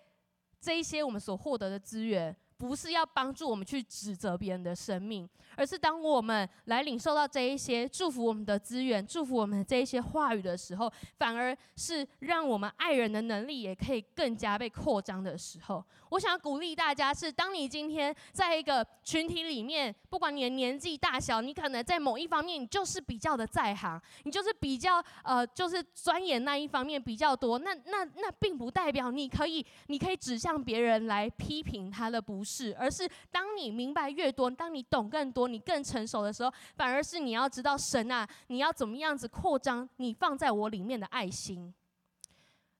[0.59, 2.35] 这一些我们所获得的资源。
[2.57, 15.83] 不是要帮助我们去指责别人的生命，而是当我们来领受到这一些祝福我们的资源、祝福我们这一些话语的时候，反而是让我们爱人的能力也可以更加被扩张的时候。
[16.11, 27.59] 我想鼓励大家是：当你今天在一个群体里面，不管你的年纪大小，你可能在某一方面你就是比较的在行，你就是比较呃，就是钻研那一方面比较多。
[27.59, 32.44] 那那那并不代表你可以，你可以指向别人来批评他的不。
[32.45, 41.73] 是，而是当你明白越多，当你懂更多，你更成熟的时候，反而是你要知道神啊，你要怎么样子扩张你放在我里面的爱心。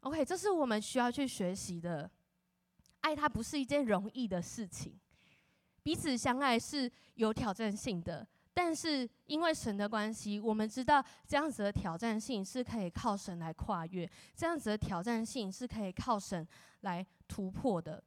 [0.01, 2.10] OK，这是我们需要去学习的。
[3.01, 4.99] 爱它不是一件容易的事情，
[5.84, 16.47] 彼此相爱是有挑战性的，但是因为神的关系，我们知道这样子的挑战性是可以靠神来跨越，这样子的挑战性是可以靠神
[16.82, 18.04] 来突破的。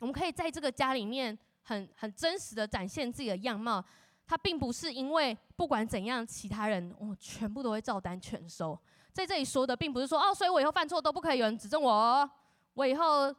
[0.00, 3.84] 我们可以在这个家里面很很真实的展现自己的样貌，
[4.26, 8.78] 他并不是因为不管怎样，其他人我、哦、全部都会照单全收。
[9.12, 12.30] 在这里说的，并不是说哦，所以我以后犯错都不可以有人指正我哦，
[12.74, 13.34] 我以后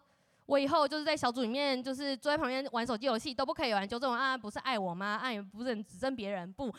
[0.45, 5.17] 我以后就是在小组里面，就是坐在旁边玩手机游戏都不可以有人纠正我啊，不是爱我吗？
[5.21, 6.73] 爱、也、不是指正别人不。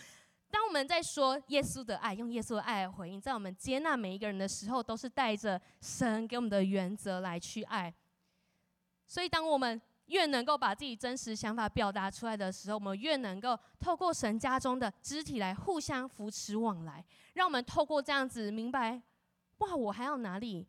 [0.51, 7.95] 当我们在说耶稣的爱，用耶稣的爱来回应，在我们接纳每一个人的时候，都是带着神给我们的原则来去爱。
[9.11, 19.03] 所以，当我们越能够把自己真实想法表达出来的时候，我们越能够透过神家中的肢体来互相扶持往来，让我们透过这样子明白：
[19.59, 20.65] 哇，我还有哪里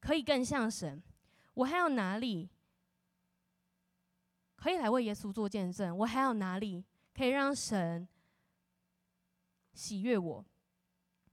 [0.00, 1.02] 可以更像神？
[1.52, 2.48] 我还有哪里
[4.56, 5.94] 可以来为耶稣做见证？
[5.94, 6.82] 我还有哪里
[7.14, 8.08] 可以让神
[9.74, 10.42] 喜悦我？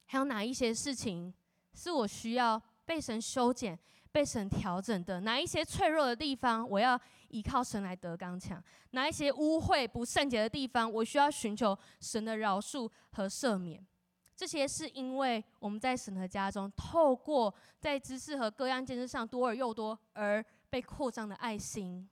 [0.07, 1.33] 还有哪一些事情
[1.73, 3.79] 是我需要被神修剪？
[4.15, 6.97] 被神调整的哪一些脆弱的地方，我要
[7.27, 8.57] 依靠神来得刚强；
[8.91, 13.85] 哪一些污秽不圣洁的地方，我需要寻求神的饶恕和赦免。
[14.33, 22.09] 这些是因为我们在神的家中，透过在知识和各样见识上多而又多而被扩张的爱心，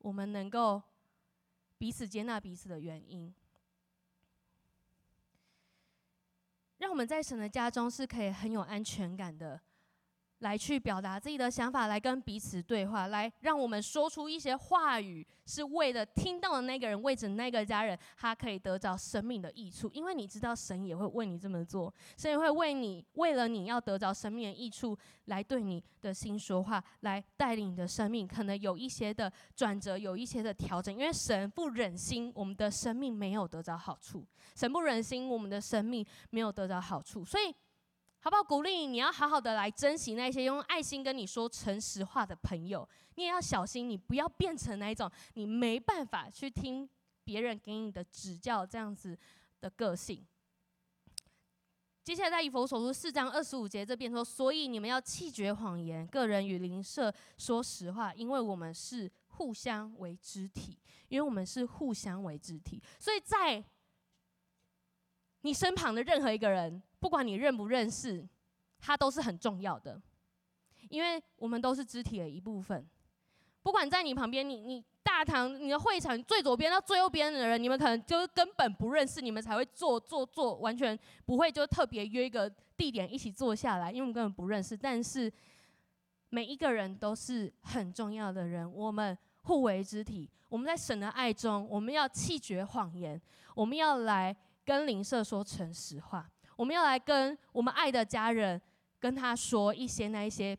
[0.00, 0.82] 我们能够
[1.78, 3.34] 彼此接纳彼此的原因，
[6.76, 9.58] 让我们在神的家中是可以很有安全感的。
[10.40, 19.90] 来去表达自己的想法，来跟彼此对话，来让我们说出一些话语，是为了听到的那个人，为着那个家人，他可以得着生命的益处。
[19.94, 30.94] 因为你知道，神也会为你这么做，神也会为你，为了你要得着生命的益处，来对你的心说话，来带领你的生命，可能有一些的转折，有一些的调整。
[30.94, 34.22] 因为神不忍心我们的生命没有得着好处，
[34.54, 37.54] 神不忍心我们的生命没有得着好处，所以。
[38.20, 38.42] 好不好？
[38.42, 42.88] 鼓励你，要好好的来珍惜那些用爱心跟你说诚实话的朋友。
[43.14, 46.88] 你也要小心，你不要变成那一种你没办法去听
[47.24, 49.16] 别人给你的指教这样子
[49.60, 50.26] 的个性。
[52.04, 63.64] 接下来在以弗所书四章二十五节这边说，所以你们要弃绝谎言，个人与邻舍说实话，因为我们是互相为肢体，因为我们是互相为肢体，所以在
[65.40, 68.26] 你身旁的任何一个人，不管你认不认识，
[68.78, 70.00] 他都是很重要的，
[70.88, 72.86] 因为我们都是肢体的一部分。
[73.62, 74.84] 不管在你旁边，你你。
[75.06, 84.76] 大堂，你的会场最左边到最右边的人，你们可能就是根本不认识，你们才会坐坐坐，完全不会就特别约一个地点一起坐下来，因为我们根本不认识。
[84.76, 85.32] 但是
[86.28, 93.18] 每一个人都是很重要的人，我们互为肢体，我们在神的爱中，我们要弃绝谎言，
[93.54, 98.60] 我们要来跟灵舍说诚实话，我们要来跟我们爱的家人
[98.98, 100.58] 跟他说一些那一些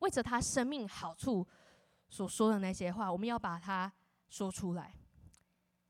[0.00, 1.46] 为着他生命好处。
[2.12, 3.92] 所说的那些话，我们要把它
[4.28, 4.92] 说出来。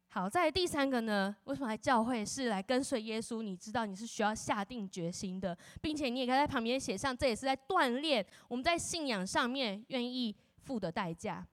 [0.08, 3.40] 好，在第三个呢，为什么来教会是来跟随耶稣？
[3.40, 11.46] 你知道你是需要下定决心的，并且你也可以在旁边写上，这也是在锻炼我们在信仰上面愿意付的代价。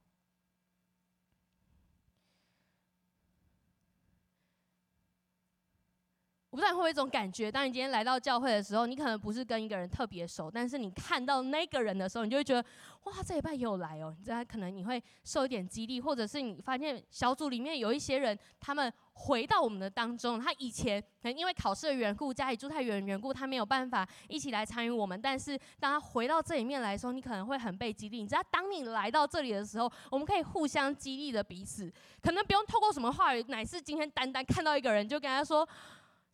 [6.58, 12.66] 不知道会不会有一种感觉，当你今天来到教会的时候，你可能不是跟一个人特别熟，但是你看到那个人的时候，你就会觉得，
[13.04, 14.12] 哇，这礼拜也有来哦。
[14.18, 25.22] 你知道，可能你会受一点激励，或者是你发现小组里面有一些人，他们回到我们的当中，他以前可能因为考试的缘故，家里住太远的缘故，他没有办法一起来参与我们。
[25.22, 28.18] 但是当他回到这里面来的时候，你可能会很被激励。
[28.18, 35.70] 你知道，当你来到这里的时候，我们可以互相激励的彼此，可能不用透过什么话语，乃是今天单单看到一个人就跟他说。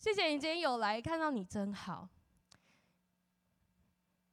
[0.03, 2.05] 谢谢你今天有来，看到你真好。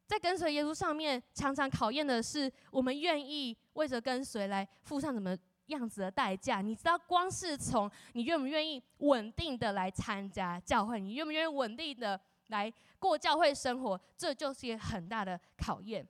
[0.05, 6.61] 在跟随耶稣上面，常常考验的是我们愿意为着跟随来付上什么样子的代价。
[6.61, 16.05] 你知道，光是从你愿不愿意稳定的来参加教会，你愿不愿意稳定的来过教会生活，这就是一个很大的考验。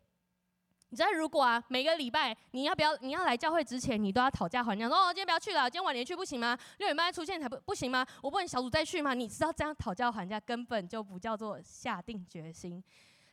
[0.91, 6.59] 你知道，如果啊，每个礼拜你要不要，你要来教会之前，你都要讨价还价，说哦，今天不要去了，今天晚点去不行吗？
[6.79, 8.05] 六点半出现才不不行吗？
[8.21, 9.15] 我不能小组再去吗？
[9.15, 12.83] 你知道这样讨价还价根本就不叫做下定决心。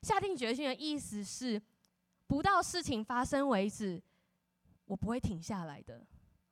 [0.03, 1.59] 下定决心的意思是，
[2.27, 3.99] 不到事情发生为止，
[4.85, 6.05] 我不会停下来的。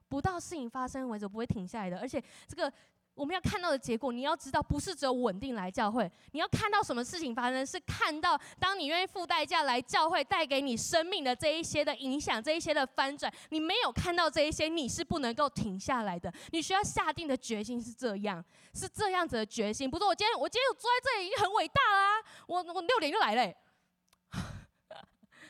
[0.10, 2.00] 不到事情发生为止，我不会停下来的。
[2.00, 2.72] 而且这个。
[3.16, 6.12] 我们要看到的结果，你要知道，不是只有稳定来教会。
[6.34, 13.34] 你要看到什么事情发生，是看到当你愿意付代价来教会，带给你生命的这一些的影响，这一些的翻转。
[13.52, 16.32] 你没有看到这一些，你是不能够停下来的。
[16.52, 19.90] 你需要下定的决心是这样，是这样子的决心。
[19.90, 23.44] 不是我今天，我今天坐在这里已经很伟大啦、我我六点就来了、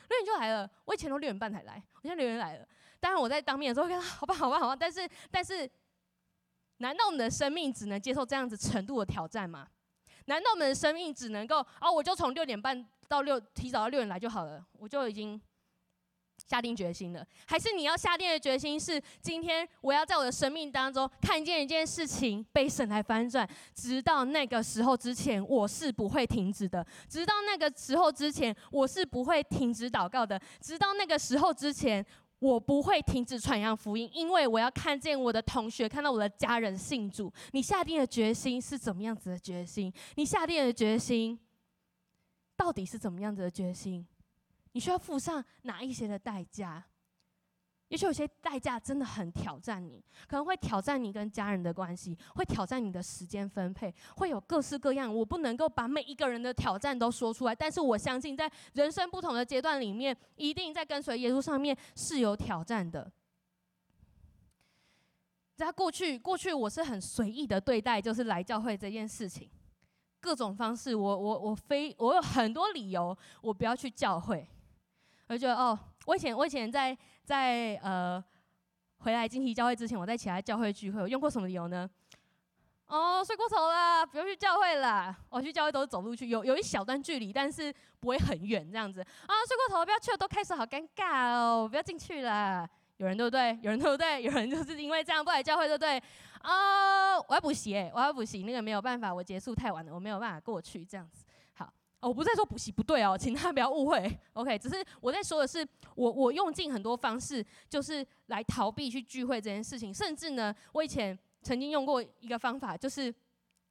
[0.08, 0.70] 六点就来了。
[0.84, 2.68] 我以前都六点半才来，我现在六点来了。
[3.00, 4.76] 当然我在当面的时候，好吧，好吧，好吧。
[4.78, 5.68] 但是，但是。
[6.78, 9.66] 难道我们的生命只能接受这样子程度的挑战吗？
[10.26, 15.40] 难道我们的生命只能够哦，我就从六点半到六，提早到六点来就好了，我就已经
[16.48, 17.24] 下定决心了？
[17.46, 32.04] 还是你要下定的决心是，今天我要在我的生命当中看见一件事情被神来翻转，直到那个时候之前，我是不会停止的；直到那个时候之前，我是不会停止祷告的；直到那个时候之前。
[32.38, 37.32] 我不会停止传扬福音，因为我要看见我的同学，看到我的家人信主。
[37.52, 39.92] 你下定的决心是怎么样子的决心？
[40.16, 41.38] 你下定的决心
[42.56, 44.06] 到底是怎么样子的决心？
[44.72, 46.84] 你需要付上哪一些的代价？
[47.88, 55.14] 也许有些代价真的很挑战你，可能会挑战你跟家人的关系，会挑战你的时间分配，会有各式各样。
[55.14, 63.08] 我不能够把每一个人的挑战都说出来，但是我相信，在人生不同的阶段里面，一定在跟随耶稣上面是有挑战的。
[65.54, 69.48] 在过去，过去我是很随意的对待，就是来教会这件事情，
[70.20, 74.48] 各种方式，我我我非我有很多理由，我不要去教会，
[75.28, 75.78] 我觉得哦。
[76.06, 76.96] 我以前我以前在
[77.26, 78.22] 在呃
[78.98, 81.90] 回来金禧教会之前，我在其他教会聚会，我用过什么理由呢？
[82.86, 85.12] 哦，睡过头了，不用去教会了。
[85.28, 89.00] 我去教会都是走路去，有有一小段距离，但是不会很远这样子。
[89.00, 92.64] 啊，睡过头，不要去了，都开始好尴尬哦，不要进去了。
[92.98, 93.58] 有人对不对？
[93.60, 94.22] 有人对不对？
[94.22, 96.00] 有人就是因为这样不来教会，对不对？
[96.42, 101.25] 啊，我要补习诶，我要补习，那个没有办法，我结束太晚了，我没有办法过去这样子。
[102.06, 104.18] 我不在说补习不对哦，请大家不要误会。
[104.34, 109.92] OK，只是我在说的是，我我用尽很多方式，就是来逃避去聚会这件事情。
[109.92, 113.12] 甚至呢，我以前曾经用过一个方法，就是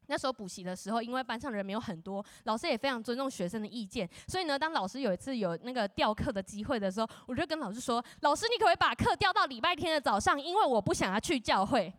[0.07, 10.39] 那时候补习的时候，因为班上人没有很多，老师也非常尊重学生的意见，所以呢，当老师有一次有那个调课的机会的时候，我就跟老师说：“老师，你可不可以把课调到礼拜天的早上？
[10.41, 11.93] 因为我不想要去教会。”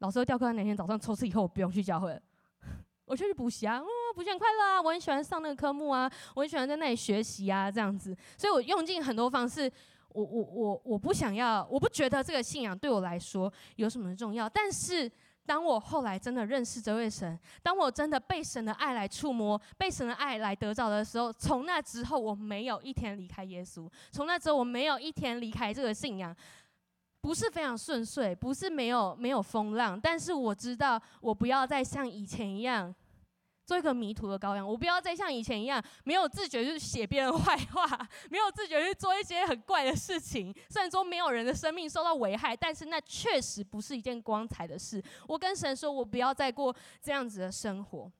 [0.00, 2.20] 老师调课那天早上，从此以后我不用去教会了。
[3.06, 9.70] 我就去补习啊，嗯，补习很快乐啊，我很喜欢上那个科目啊，我很喜欢在那里学习啊，这样子，所以我用尽很多方式，
[10.08, 14.48] 我我我我不想要，我不觉得这个信仰对我来说有什么重要。
[14.48, 15.10] 但是
[15.46, 26.34] 当我后来真的认识这位神，当我真的被神的爱来触摸，被神的爱来得着的时候，从那之后我没有一天离开耶稣，从那之后我没有一天离开这个信仰。
[27.26, 32.94] 不是非常顺遂，不是没有没有风浪，但是我知道，我不要再像以前一样
[33.64, 40.54] 做一个迷途的羔羊，我不要再像以前一样没有自觉去写别人坏话， 没有自觉去做一些很怪的事情。
[40.70, 45.02] 虽然说没有人的生命受到危害，但是那确实不是一件光彩的事。
[45.26, 46.72] 我跟神说，我不要再过
[47.02, 48.12] 这样子的生活。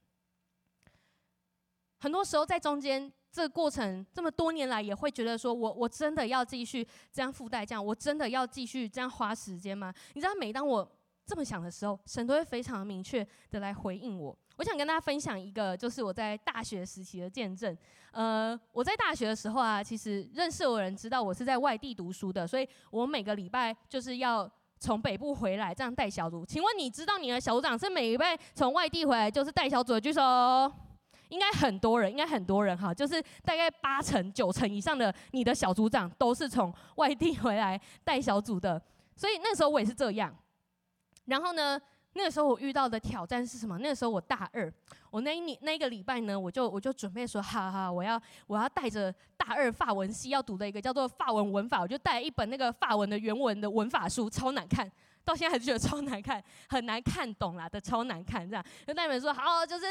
[2.01, 3.13] 很多时候在中间。
[3.37, 6.83] 这个过程这么多年来，也会觉得说我我真的要继续
[7.13, 9.93] 这样附带这样，我真的要继续这样花时间吗？
[10.15, 10.91] 你知道，每当我
[11.27, 14.35] 这么想的时候，神都会非常明确的来回应我。
[14.57, 17.77] 我想跟大家分享一个，就是我在大学时期的见证。
[18.11, 26.47] 呃，我在大学的时候啊，其实认识我的人知道我是在外地读书的，所以我每个礼拜就是要从北部回来这样带小组。
[26.47, 30.01] 请问你知道你的小组长是每一拜从外地回来就是带小组的？
[30.01, 30.86] 举手。
[31.29, 38.81] 应该很多人，应该很多人哈，就是大概八成、九成以上的你的小组长都是从外地回来带小组的，
[39.17, 40.35] 所以那时候我也是这样。
[41.25, 41.81] 然后呢，
[42.13, 43.77] 那个时候我遇到的挑战是什么？
[43.79, 44.73] 那个时候我大二，
[45.11, 54.89] 我那一年那个礼拜呢，我就我就准备说，哈哈，我要我要带着大二法文系要读的一个叫做法文文法，我就带一本那个法文的原文的文法书，超难看，
[55.25, 59.87] 到现在还是觉得超难看，很难看懂啦的，超难看这样，就带本书，好，就是。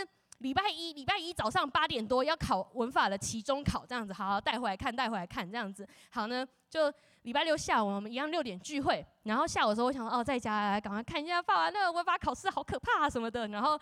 [0.46, 6.94] 礼拜一，礼拜一早上八点多要考文法的期中考，这样子，好好带回来看，带回来看，这样子，好呢，就
[7.24, 13.80] 礼拜六下午我们一样六点聚会，然后下午的时候我想哦，在家来赶快看一下发完那个文法考试好可怕啊什么的，然后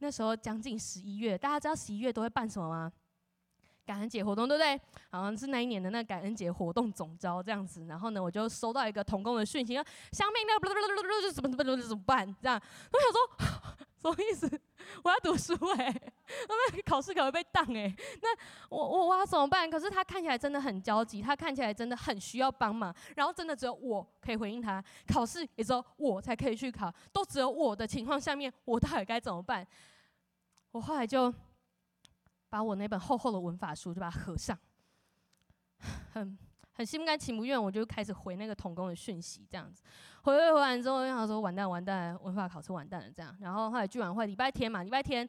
[0.00, 2.92] 那时候将近十一月，大家知道十一月都会办什么吗？
[3.88, 4.78] 感恩节活动对不对？
[5.10, 9.82] 好像是那一年的那感恩节活动总招这样子，然后呢，我就收到一个同工的讯息，说
[10.12, 10.68] 香妹那个
[11.32, 12.36] 怎么怎么怎么办？
[12.42, 12.60] 这样，
[12.92, 13.18] 我想说
[14.02, 14.60] 什么意思？
[15.02, 16.12] 我要读书哎、欸，
[16.48, 18.28] 那考试可能被挡哎、那
[18.68, 19.68] 我我我要怎么办？
[19.70, 29.66] 可是他看起来真的很焦急，他看起来真的很需要帮忙，然后真的只有我可以回应他，考试也只有我才可以去考，都只有我的情况下面，我到底该怎么办？
[30.72, 31.32] 我后来就。
[32.50, 34.58] 把我那本厚厚的文法书就把它合上，
[36.12, 36.38] 很
[36.72, 39.82] 很心不甘情不愿，我就开始回那个同工的讯息，这样子
[40.22, 43.36] 回回回完之后，我想说完蛋完蛋，文法考试完蛋了这样。
[43.40, 45.28] 然后后来聚完会，礼拜天嘛，礼拜天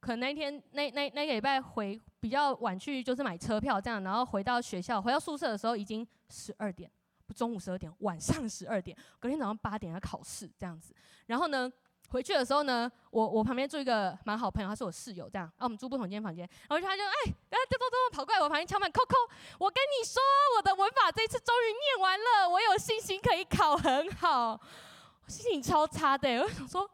[0.00, 6.90] 可能那一天那那那个礼拜回比较晚去，就是买车票这样，然后回到学校回到宿舍的时候已经十二点，
[7.34, 10.94] 中午十二点，晚上十二点，隔天早上八点要考试这样子。
[11.26, 11.70] 然后呢？
[12.10, 16.48] 回去的时候呢，我我旁边住一个蛮好朋友，他是我室友，这样，啊，我们住不同间房间。
[16.68, 19.16] 然后他就哎，然后咚咚咚跑过来我旁边敲门，扣扣，
[19.58, 20.22] 我跟你说，
[20.56, 24.52] 我的文法这次终于念完了，我有信心可以考很好。
[24.52, 26.88] 我心情超差的，我想说，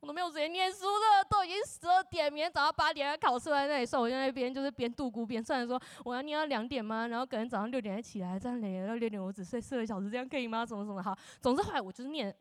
[0.00, 7.06] 我都没有时间念书了，都已经十二点，明天早上八点要考试，在那里算，我在那边就是边度孤边算说，我要念到两点吗？
[7.06, 10.66] 然后可能早上六点才起来，这样连到六点我只睡四个小时，这样可以吗？
[10.66, 11.16] 怎么怎么好？
[11.40, 12.36] 总之后来我就是念。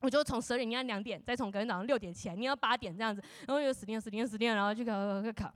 [0.00, 5.54] 我就从十二点念到两点，再从隔天早上六点起来念到八点这样子，然后又死念死念死念，然后去考考考考。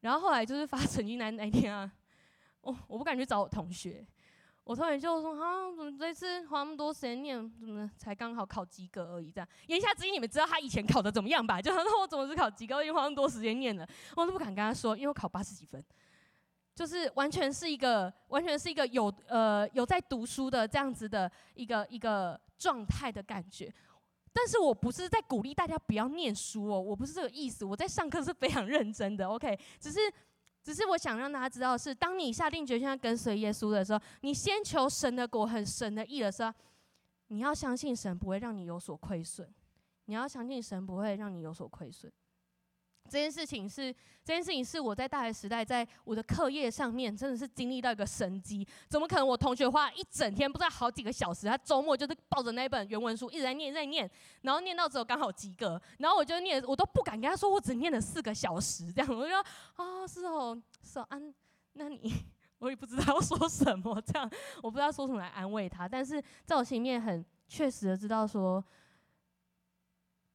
[0.00, 1.90] 然后后来就是发成绩单那天啊，
[2.60, 4.06] 我我不敢去找我同学，
[4.62, 9.32] 我同学就说啊，怎么这次花那么多时间念，怎么才刚好考及格而已？
[9.32, 11.58] 这样言下之意你们知道他以前考的怎么样吧？
[11.62, 15.84] 就他说我怎么是考及格，因为花那么多时间念了，我都不敢跟他说，因为我考八十几分。
[16.78, 23.68] 就是完全是一个，完全是一个有呃有在读书的这样子的一个一个状态的感觉，
[24.32, 29.98] 但是我不是在鼓励大家不要念书哦，我不是这个意思，我在上课是非常认真的，OK，只是
[30.62, 36.52] 只是我想让大家知道是，当你下定决心要跟随耶稣的时候，你先求神的果和神的意的时候，
[37.26, 39.52] 你要相信神不会让你有所亏损，
[40.04, 42.12] 你要相信神不会让你有所亏损。
[43.08, 43.92] 这件事情是，
[44.22, 48.66] 这件事情是我在大学时代，在我的课业上面真的是经历到一个神迹。
[48.88, 49.26] 怎么可能？
[49.26, 54.08] 我同学花一整天，不知道好几个小时，他周末就是抱着那本原文书一直在念，在念，
[54.42, 55.80] 然后念到之后刚好及格。
[55.98, 59.10] 然后我就念，我都不敢跟他说，我只念了四个小时这样。
[59.10, 59.44] 我就说
[59.76, 61.34] 啊，是哦，是哦，安，
[61.72, 62.26] 那你
[62.58, 64.30] 我也不知道要 说什么，这样
[64.62, 65.88] 我不知道说什么来安慰他。
[65.88, 68.62] 但是在我心里面很确实的知道说。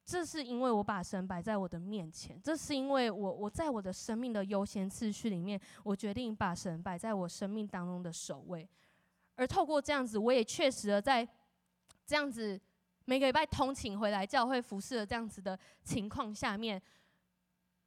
[0.04, 8.68] 这是因为我把神摆在我的面前，这是因为我我在我的生命的优先次序里面，我决定把神摆在我生命当中的首位。
[9.36, 11.26] 而透过这样子，我也确实的在
[12.06, 12.60] 这样子
[13.06, 16.80] 每个礼拜通勤回来教会服侍的这样子的情况下面，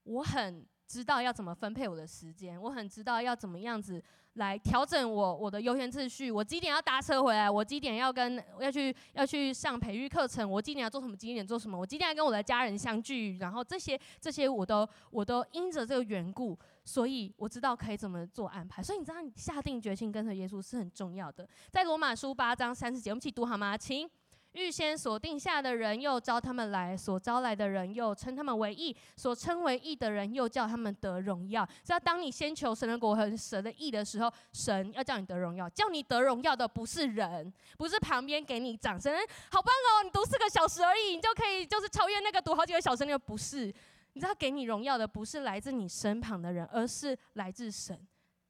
[0.03, 4.02] 我很知道要怎么分配我的时间，我很知道要怎么样子
[4.36, 6.32] 来调整我我的优先次序。
[6.32, 7.50] 我几点要搭车回来？
[7.50, 10.50] 我几点要跟要去要去上培育课程？
[10.50, 11.16] 我几点要做什么？
[11.16, 11.78] 几点做什么？
[11.78, 13.38] 我几点要跟我的家人相聚？
[13.40, 18.82] 然后这些这些我都我都因着这个缘故，所以我知道可以怎么做安排。
[18.82, 21.48] 所以你知道，你下定决心跟随耶稣是很重要的。
[21.70, 23.78] 在罗马书八章三十节，我们一起读好吗？
[23.78, 24.10] 请。
[24.58, 31.64] 预先所定下的人，又招他们来；所招来的人，又称他们为义；所称为义的人，又叫他们得荣耀。
[31.84, 35.70] 只要当你先求神的国和神的义的时候，神要叫你得荣耀。
[35.70, 39.14] 叫你得荣耀的不是人，不是旁边给你掌声，
[39.51, 40.03] 好棒哦！
[40.03, 43.72] 你读四个小时而已，你就可以就是超越那个读好几个小时那个，不是。
[44.14, 47.95] 你知道给你荣耀的不是来自你身旁的人，而是来自神。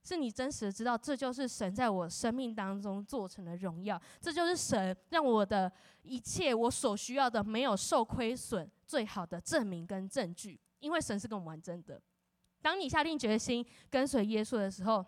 [0.08, 5.70] 是你真实的知道，这就是神在我生命当中做成的荣耀，这就是神让我的
[6.04, 12.02] 一切我所需要的没有受亏损最好的证明跟证据，因为神是跟我们玩真的。
[12.62, 15.06] 当你下定决心跟随耶稣的时候，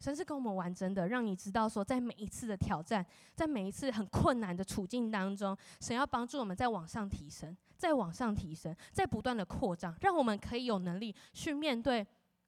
[0.00, 12.06] 神是跟我们玩真的，让你知道说，在每一次的挑战，在每一次很困难的处境当中，神要帮助我们再往上提升，再往上提升，再不断的扩张，让我们可以有能力去面对。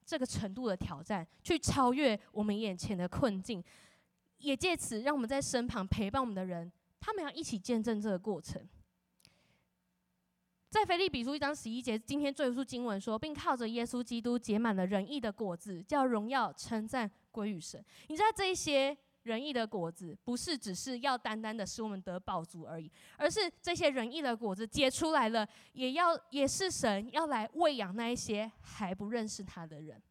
[0.09, 3.63] 这个程度的挑战，去超越我们眼前的困境，
[4.39, 8.67] 也借此让我们在身旁陪伴我们的人，他们要一起见证这个过程。
[10.71, 17.85] 在腓立比书一章十一节，今天最后经文说，并靠着耶稣基督结满了仁义的果子，叫荣耀称赞归于神。
[18.09, 18.97] 你知道这一些。
[19.29, 30.03] 仁义的果子不是只是要单单的使我们得饱足而已，而是这些仁义的果子结出来了，也要也是神要来喂养那一些还不认识他的人。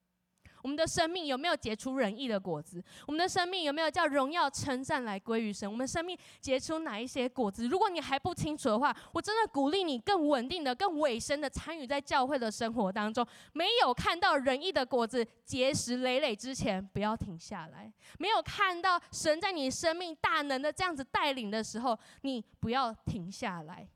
[0.67, 2.83] 我们的生命有没有结出仁义的果子？
[3.05, 5.71] 我们的生命有没有叫荣耀称赞来归于神？
[5.71, 7.65] 我们生命结出哪一些果子？
[7.69, 13.25] 如果你还不清楚的话，我真的鼓励你更稳定的、更委身的参与在教会的生活当中。
[13.53, 17.89] 没有看到仁义的果子结实累累之前，不要停下来；
[18.19, 23.87] 没有看到神在你生命大能的这样子带领的时候，你不要停下来。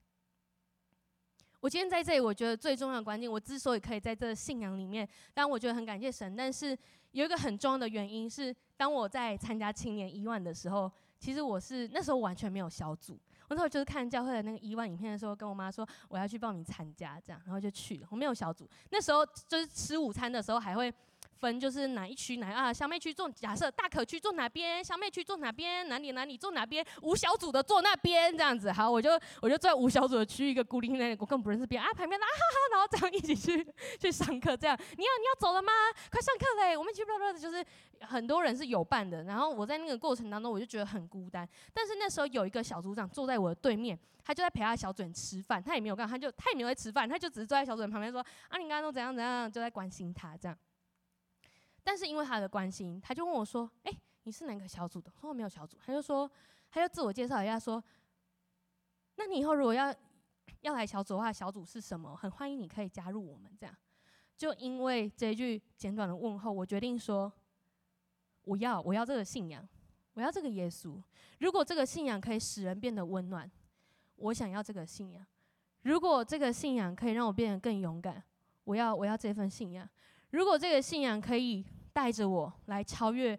[1.61, 6.77] 我今天在这里，我觉得最重要的关键，我之所以可以在这信仰里面，当然我觉得很感谢神，但是
[7.11, 13.13] 有一个很重要的原因是，当我在参加青年一万的时候，其实我是那时候完全没有小组，
[13.47, 20.91] 我那时候就是看教会的那个一万影片的时候，跟我妈说我要去报名参加，这样，然后就去了，我没有小组，那时候就是吃午餐的时候还会。
[21.41, 28.71] 分就是哪一区哪啊，小妹区坐，假设大可区坐哪边，小妹区坐哪边，哪里哪里坐哪边，五小组的坐那边这样子。
[28.71, 29.09] 好，我就
[29.41, 33.67] 我就在五小组的区一个孤零零，我根本不认识别人啊，旁边啊哈哈，然后这样一起去
[33.99, 35.71] 去上课，这样你要你要走了吗？
[36.11, 36.77] 快上课嘞！
[36.77, 37.65] 我们去不不就是
[38.01, 41.47] 很多人是有伴的，然后我在那个过程当中我就觉得很孤单。
[41.73, 50.57] 但是那时候有一个小组长坐在我的对面，他就在陪他小组人吃饭，他也没有干，他就他也没有在吃饭，他就只是坐在小组人旁边说啊，你刚刚都怎样怎样，就在关心他这样。
[51.83, 53.91] 但是因为他的关心，他就问我说：“哎、
[54.23, 56.29] 你是哪个小组的？”我说：“我没有小组。”他就说
[56.69, 57.83] ：“他就自我介绍一下，说
[59.17, 59.93] ：‘那你以后如果要
[60.61, 62.15] 要来小组的话，小组是什么？
[62.15, 63.75] 很欢迎你可以加入我们。’这样，
[64.37, 67.31] 就因为这一句简短的问候，我决定说：
[68.43, 69.67] 我要，我要这个信仰，
[70.13, 71.01] 我要这个耶稣。
[71.39, 73.49] 如果这个信仰可以使人变得温暖，
[74.17, 75.23] 我想要这个信仰；
[75.81, 78.23] 如果这个信仰可以让我变得更勇敢，
[78.65, 79.89] 我要，我要这份信仰。”
[80.31, 81.63] 如果这个信仰可以
[81.93, 83.37] 带着我来超越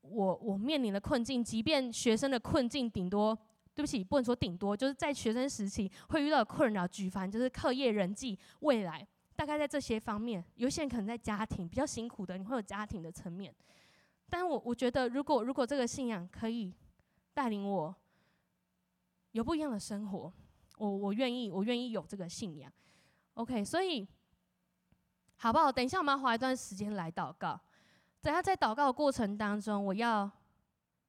[0.00, 3.36] 我我面临的困境，即便学生的困境顶多，
[3.74, 13.54] 对不起，不能说顶多，就是在学生时期会遇到困扰，举凡就是课业、人际、未来，大概在这些方面，有些人可能在家庭比较辛苦的，你会有家庭的层面。
[14.30, 16.72] 但我我觉得，如果如果这个信仰可以
[17.34, 17.94] 带领我
[19.32, 20.32] 有不一样的生活，
[20.78, 22.72] 我我愿意，我愿意有这个信仰。
[23.34, 24.08] OK，所以。
[25.42, 25.72] 好不好？
[25.72, 27.58] 等一下，我们要花一段时间来祷告。
[28.20, 30.30] 等下在祷告的过程当中，我要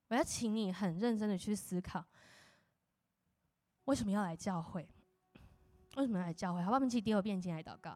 [0.08, 2.02] 我要请你很认真的去思考，
[3.84, 4.88] 为什么要来教会？
[5.98, 6.62] 为什么要来教会？
[6.62, 6.76] 好不好？
[6.76, 7.92] 我们一起第二遍进来祷告。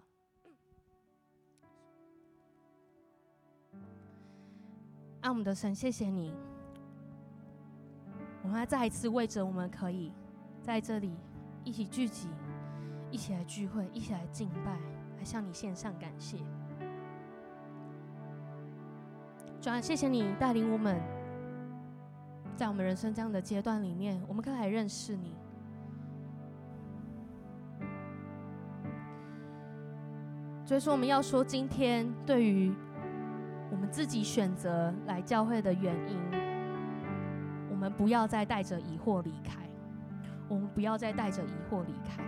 [5.22, 6.34] 啊，我们的神，谢谢你。
[8.44, 10.12] 我们要再一次为着我们可以
[10.62, 11.16] 在这里
[11.64, 12.28] 一起聚集，
[13.10, 14.95] 一起来聚会，一起来敬拜。
[15.18, 16.38] 来向你献上感谢，
[19.62, 21.00] 主啊，谢谢你带领我们，
[22.56, 25.36] 在我们人生这样的阶段里面，我们可以来认识你。
[30.66, 32.74] 所以说，我们要说今天对于
[33.72, 36.20] 我们自己选择来教会的原因，
[37.70, 39.64] 我们不要再带着疑惑离开。
[40.48, 42.24] 我们不要再带着疑惑离开。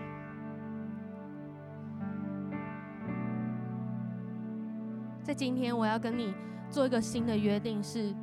[5.27, 6.33] 在今天，我要跟你
[6.69, 8.15] 做一个新的约定，是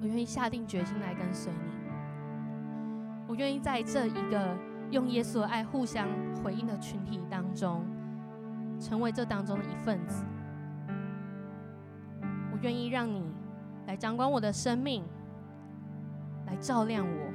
[0.00, 1.58] 我愿意下定决心来跟随你。
[3.26, 4.56] 我愿意在这一个
[4.92, 6.06] 用耶稣的爱互相
[6.44, 7.84] 回应的群体当中，
[8.78, 10.24] 成为这当中的一份子。
[12.52, 13.24] 我愿意让你
[13.88, 15.02] 来掌管我的生命，
[16.46, 17.32] 来照亮我，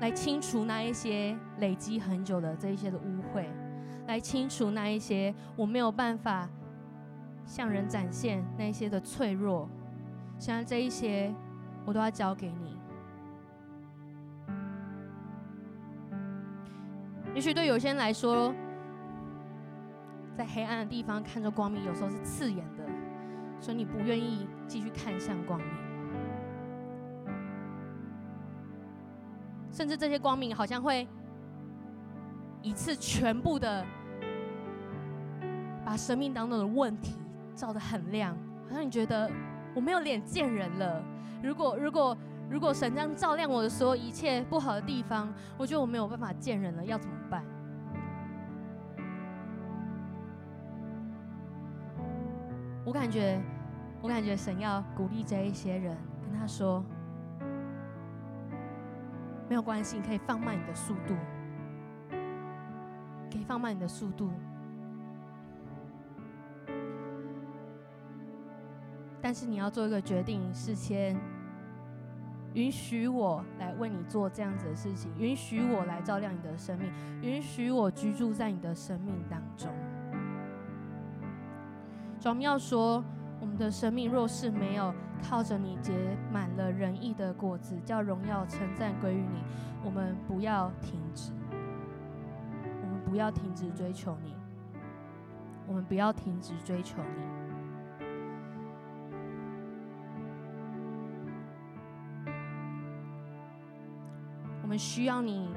[0.00, 3.46] 来清除那一些累积很久的这一些的污秽。
[4.10, 6.48] 来清除那一些我没有办法
[7.44, 9.68] 向人展现那一些的脆弱，
[10.36, 11.32] 现在这一些
[11.84, 12.76] 我都要交给你。
[17.36, 18.52] 也许对有些人来说，
[20.36, 22.84] 在黑暗的地方看着光明，有时候是刺眼的，
[23.60, 25.68] 所以你不愿意继续看向光明，
[29.70, 31.06] 甚至这些光明好像会
[32.60, 33.86] 一次全部的。
[35.90, 37.16] 把生命当中的问题
[37.52, 38.32] 照得很亮，
[38.68, 39.28] 好像你觉得
[39.74, 41.02] 我没有脸见人了。
[41.42, 42.16] 如果如果
[42.48, 45.28] 如果神这样照亮我的所有一切不好的地方，
[45.58, 47.44] 我觉得我没有办法见人了，要怎么办？
[52.84, 53.42] 我感觉，
[54.00, 56.84] 我感觉神要鼓励这一些人，跟他说，
[59.48, 61.16] 没有关系，你可以放慢你的速度，
[63.28, 64.30] 可以放慢你的速度。
[69.22, 71.16] 但是你要做一个决定，事先
[72.54, 76.90] 允许我来为你做这样子的事情，允许我来照亮你的生命，
[77.22, 79.70] 允许我居住在你的生命当中。
[82.24, 83.04] 我们要说，
[83.40, 84.92] 我们的生命若是没有
[85.22, 85.92] 靠着你结
[86.32, 89.42] 满了仁义的果子，叫荣耀称赞归于你，
[89.84, 91.32] 我们不要停止，
[92.82, 94.34] 我们不要停止追求你，
[95.66, 97.39] 我们不要停止追求你。
[104.70, 105.52] 我们需要你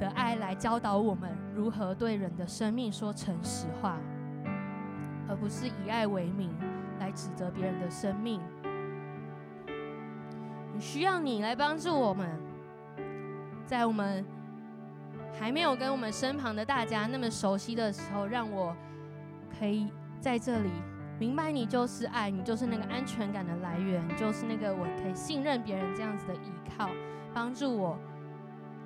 [0.00, 3.96] 的爱来教导我们如何对人的生命说诚实话，
[5.28, 6.52] 而不是以爱为名
[6.98, 8.40] 来指责别人的生命。
[10.74, 12.28] 你需要你来帮助我们，
[13.64, 14.24] 在我们
[15.38, 18.74] 还没有跟我们身旁的大家那么熟悉的时候，让我
[19.56, 19.86] 可以
[20.18, 20.70] 在这里
[21.20, 26.90] 明白你就是爱，你就是那个安全感的来源，就是那个我可以信任别人这样子的依靠，
[27.32, 27.96] 帮助我。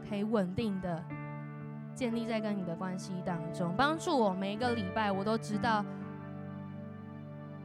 [0.09, 1.05] 可以稳定的
[1.95, 5.85] 建立在跟你的关系当中，帮助我每一个礼拜，我都知道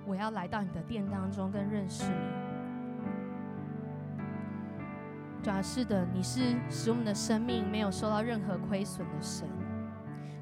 [0.06, 2.44] 我要来到你的殿当中，跟认识你。
[5.42, 9.48] 主要是的，你是使我们的生命没有受到任何亏损的神。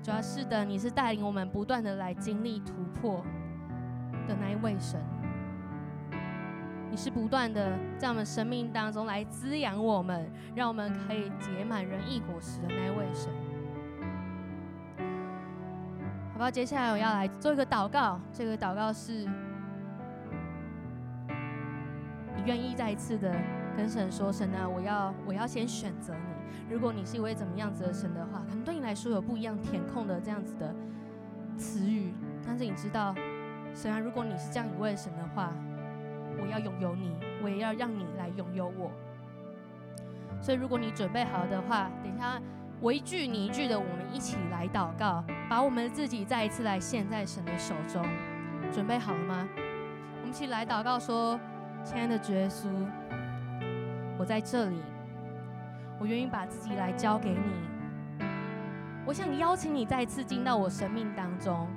[0.04, 3.24] 主要是的，你是带领我们不断的来经历突破
[4.28, 5.00] 的那一位神。
[6.92, 13.32] 你是不断的在我们生命当中来滋养我们，让我们可以结满仁义果实的那位神，
[16.34, 16.52] 好不好？
[16.52, 19.26] 接下来我要来做一个祷告，这个祷告是
[22.36, 23.34] 你愿意再一次的
[23.78, 26.74] 跟神说：“神啊，我要我要先选择你。
[26.74, 30.76] 如果你是一位怎么样子的神的话，可能对你来说有不一样填空的这样子的
[31.58, 32.14] 词语，
[32.46, 33.16] 但是你知道，
[33.74, 35.54] 神啊，如果你是这样一位神的话。”
[36.42, 38.92] 我要拥有你，我也要让你来拥有我。
[40.42, 42.42] 所以，如果你准备好的话，等一下
[42.80, 48.04] 我一句你一句的，我们一起来祷告，把我们自己再一次来献在神的手中。
[48.72, 49.48] 准备好了吗？
[50.16, 51.40] 我们一起来祷告说
[51.86, 52.68] ：“亲爱的主耶稣，
[54.18, 54.82] 我在这里，
[56.00, 58.26] 我愿意把自己来交给你。
[59.06, 61.68] 我想邀请你再次进到我生命当中，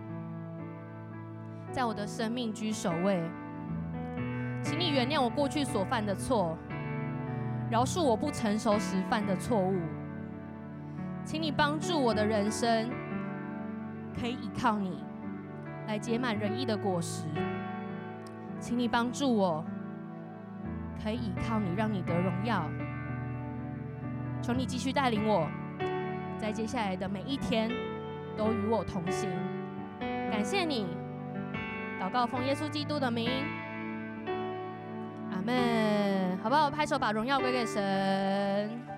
[1.70, 3.22] 在我的生命居首位。”
[4.64, 6.56] 请你原谅我过去所犯的错，
[7.70, 9.78] 饶恕我不成熟时犯的错误。
[11.22, 12.90] 请你帮助我的人生
[14.18, 15.04] 可以依靠你，
[15.86, 17.26] 来结满仁义的果实。
[18.58, 19.62] 请你帮助我，
[21.02, 22.64] 可以依靠你，让你得荣耀。
[24.40, 25.46] 求你继续带领我，
[26.38, 27.70] 在接下来的每一天
[28.34, 29.28] 都与我同行。
[30.00, 30.86] 感谢你，
[32.00, 33.30] 祷告奉耶稣基督的名。
[35.34, 36.70] 阿门，好不好？
[36.70, 38.93] 拍手，把荣耀归给神。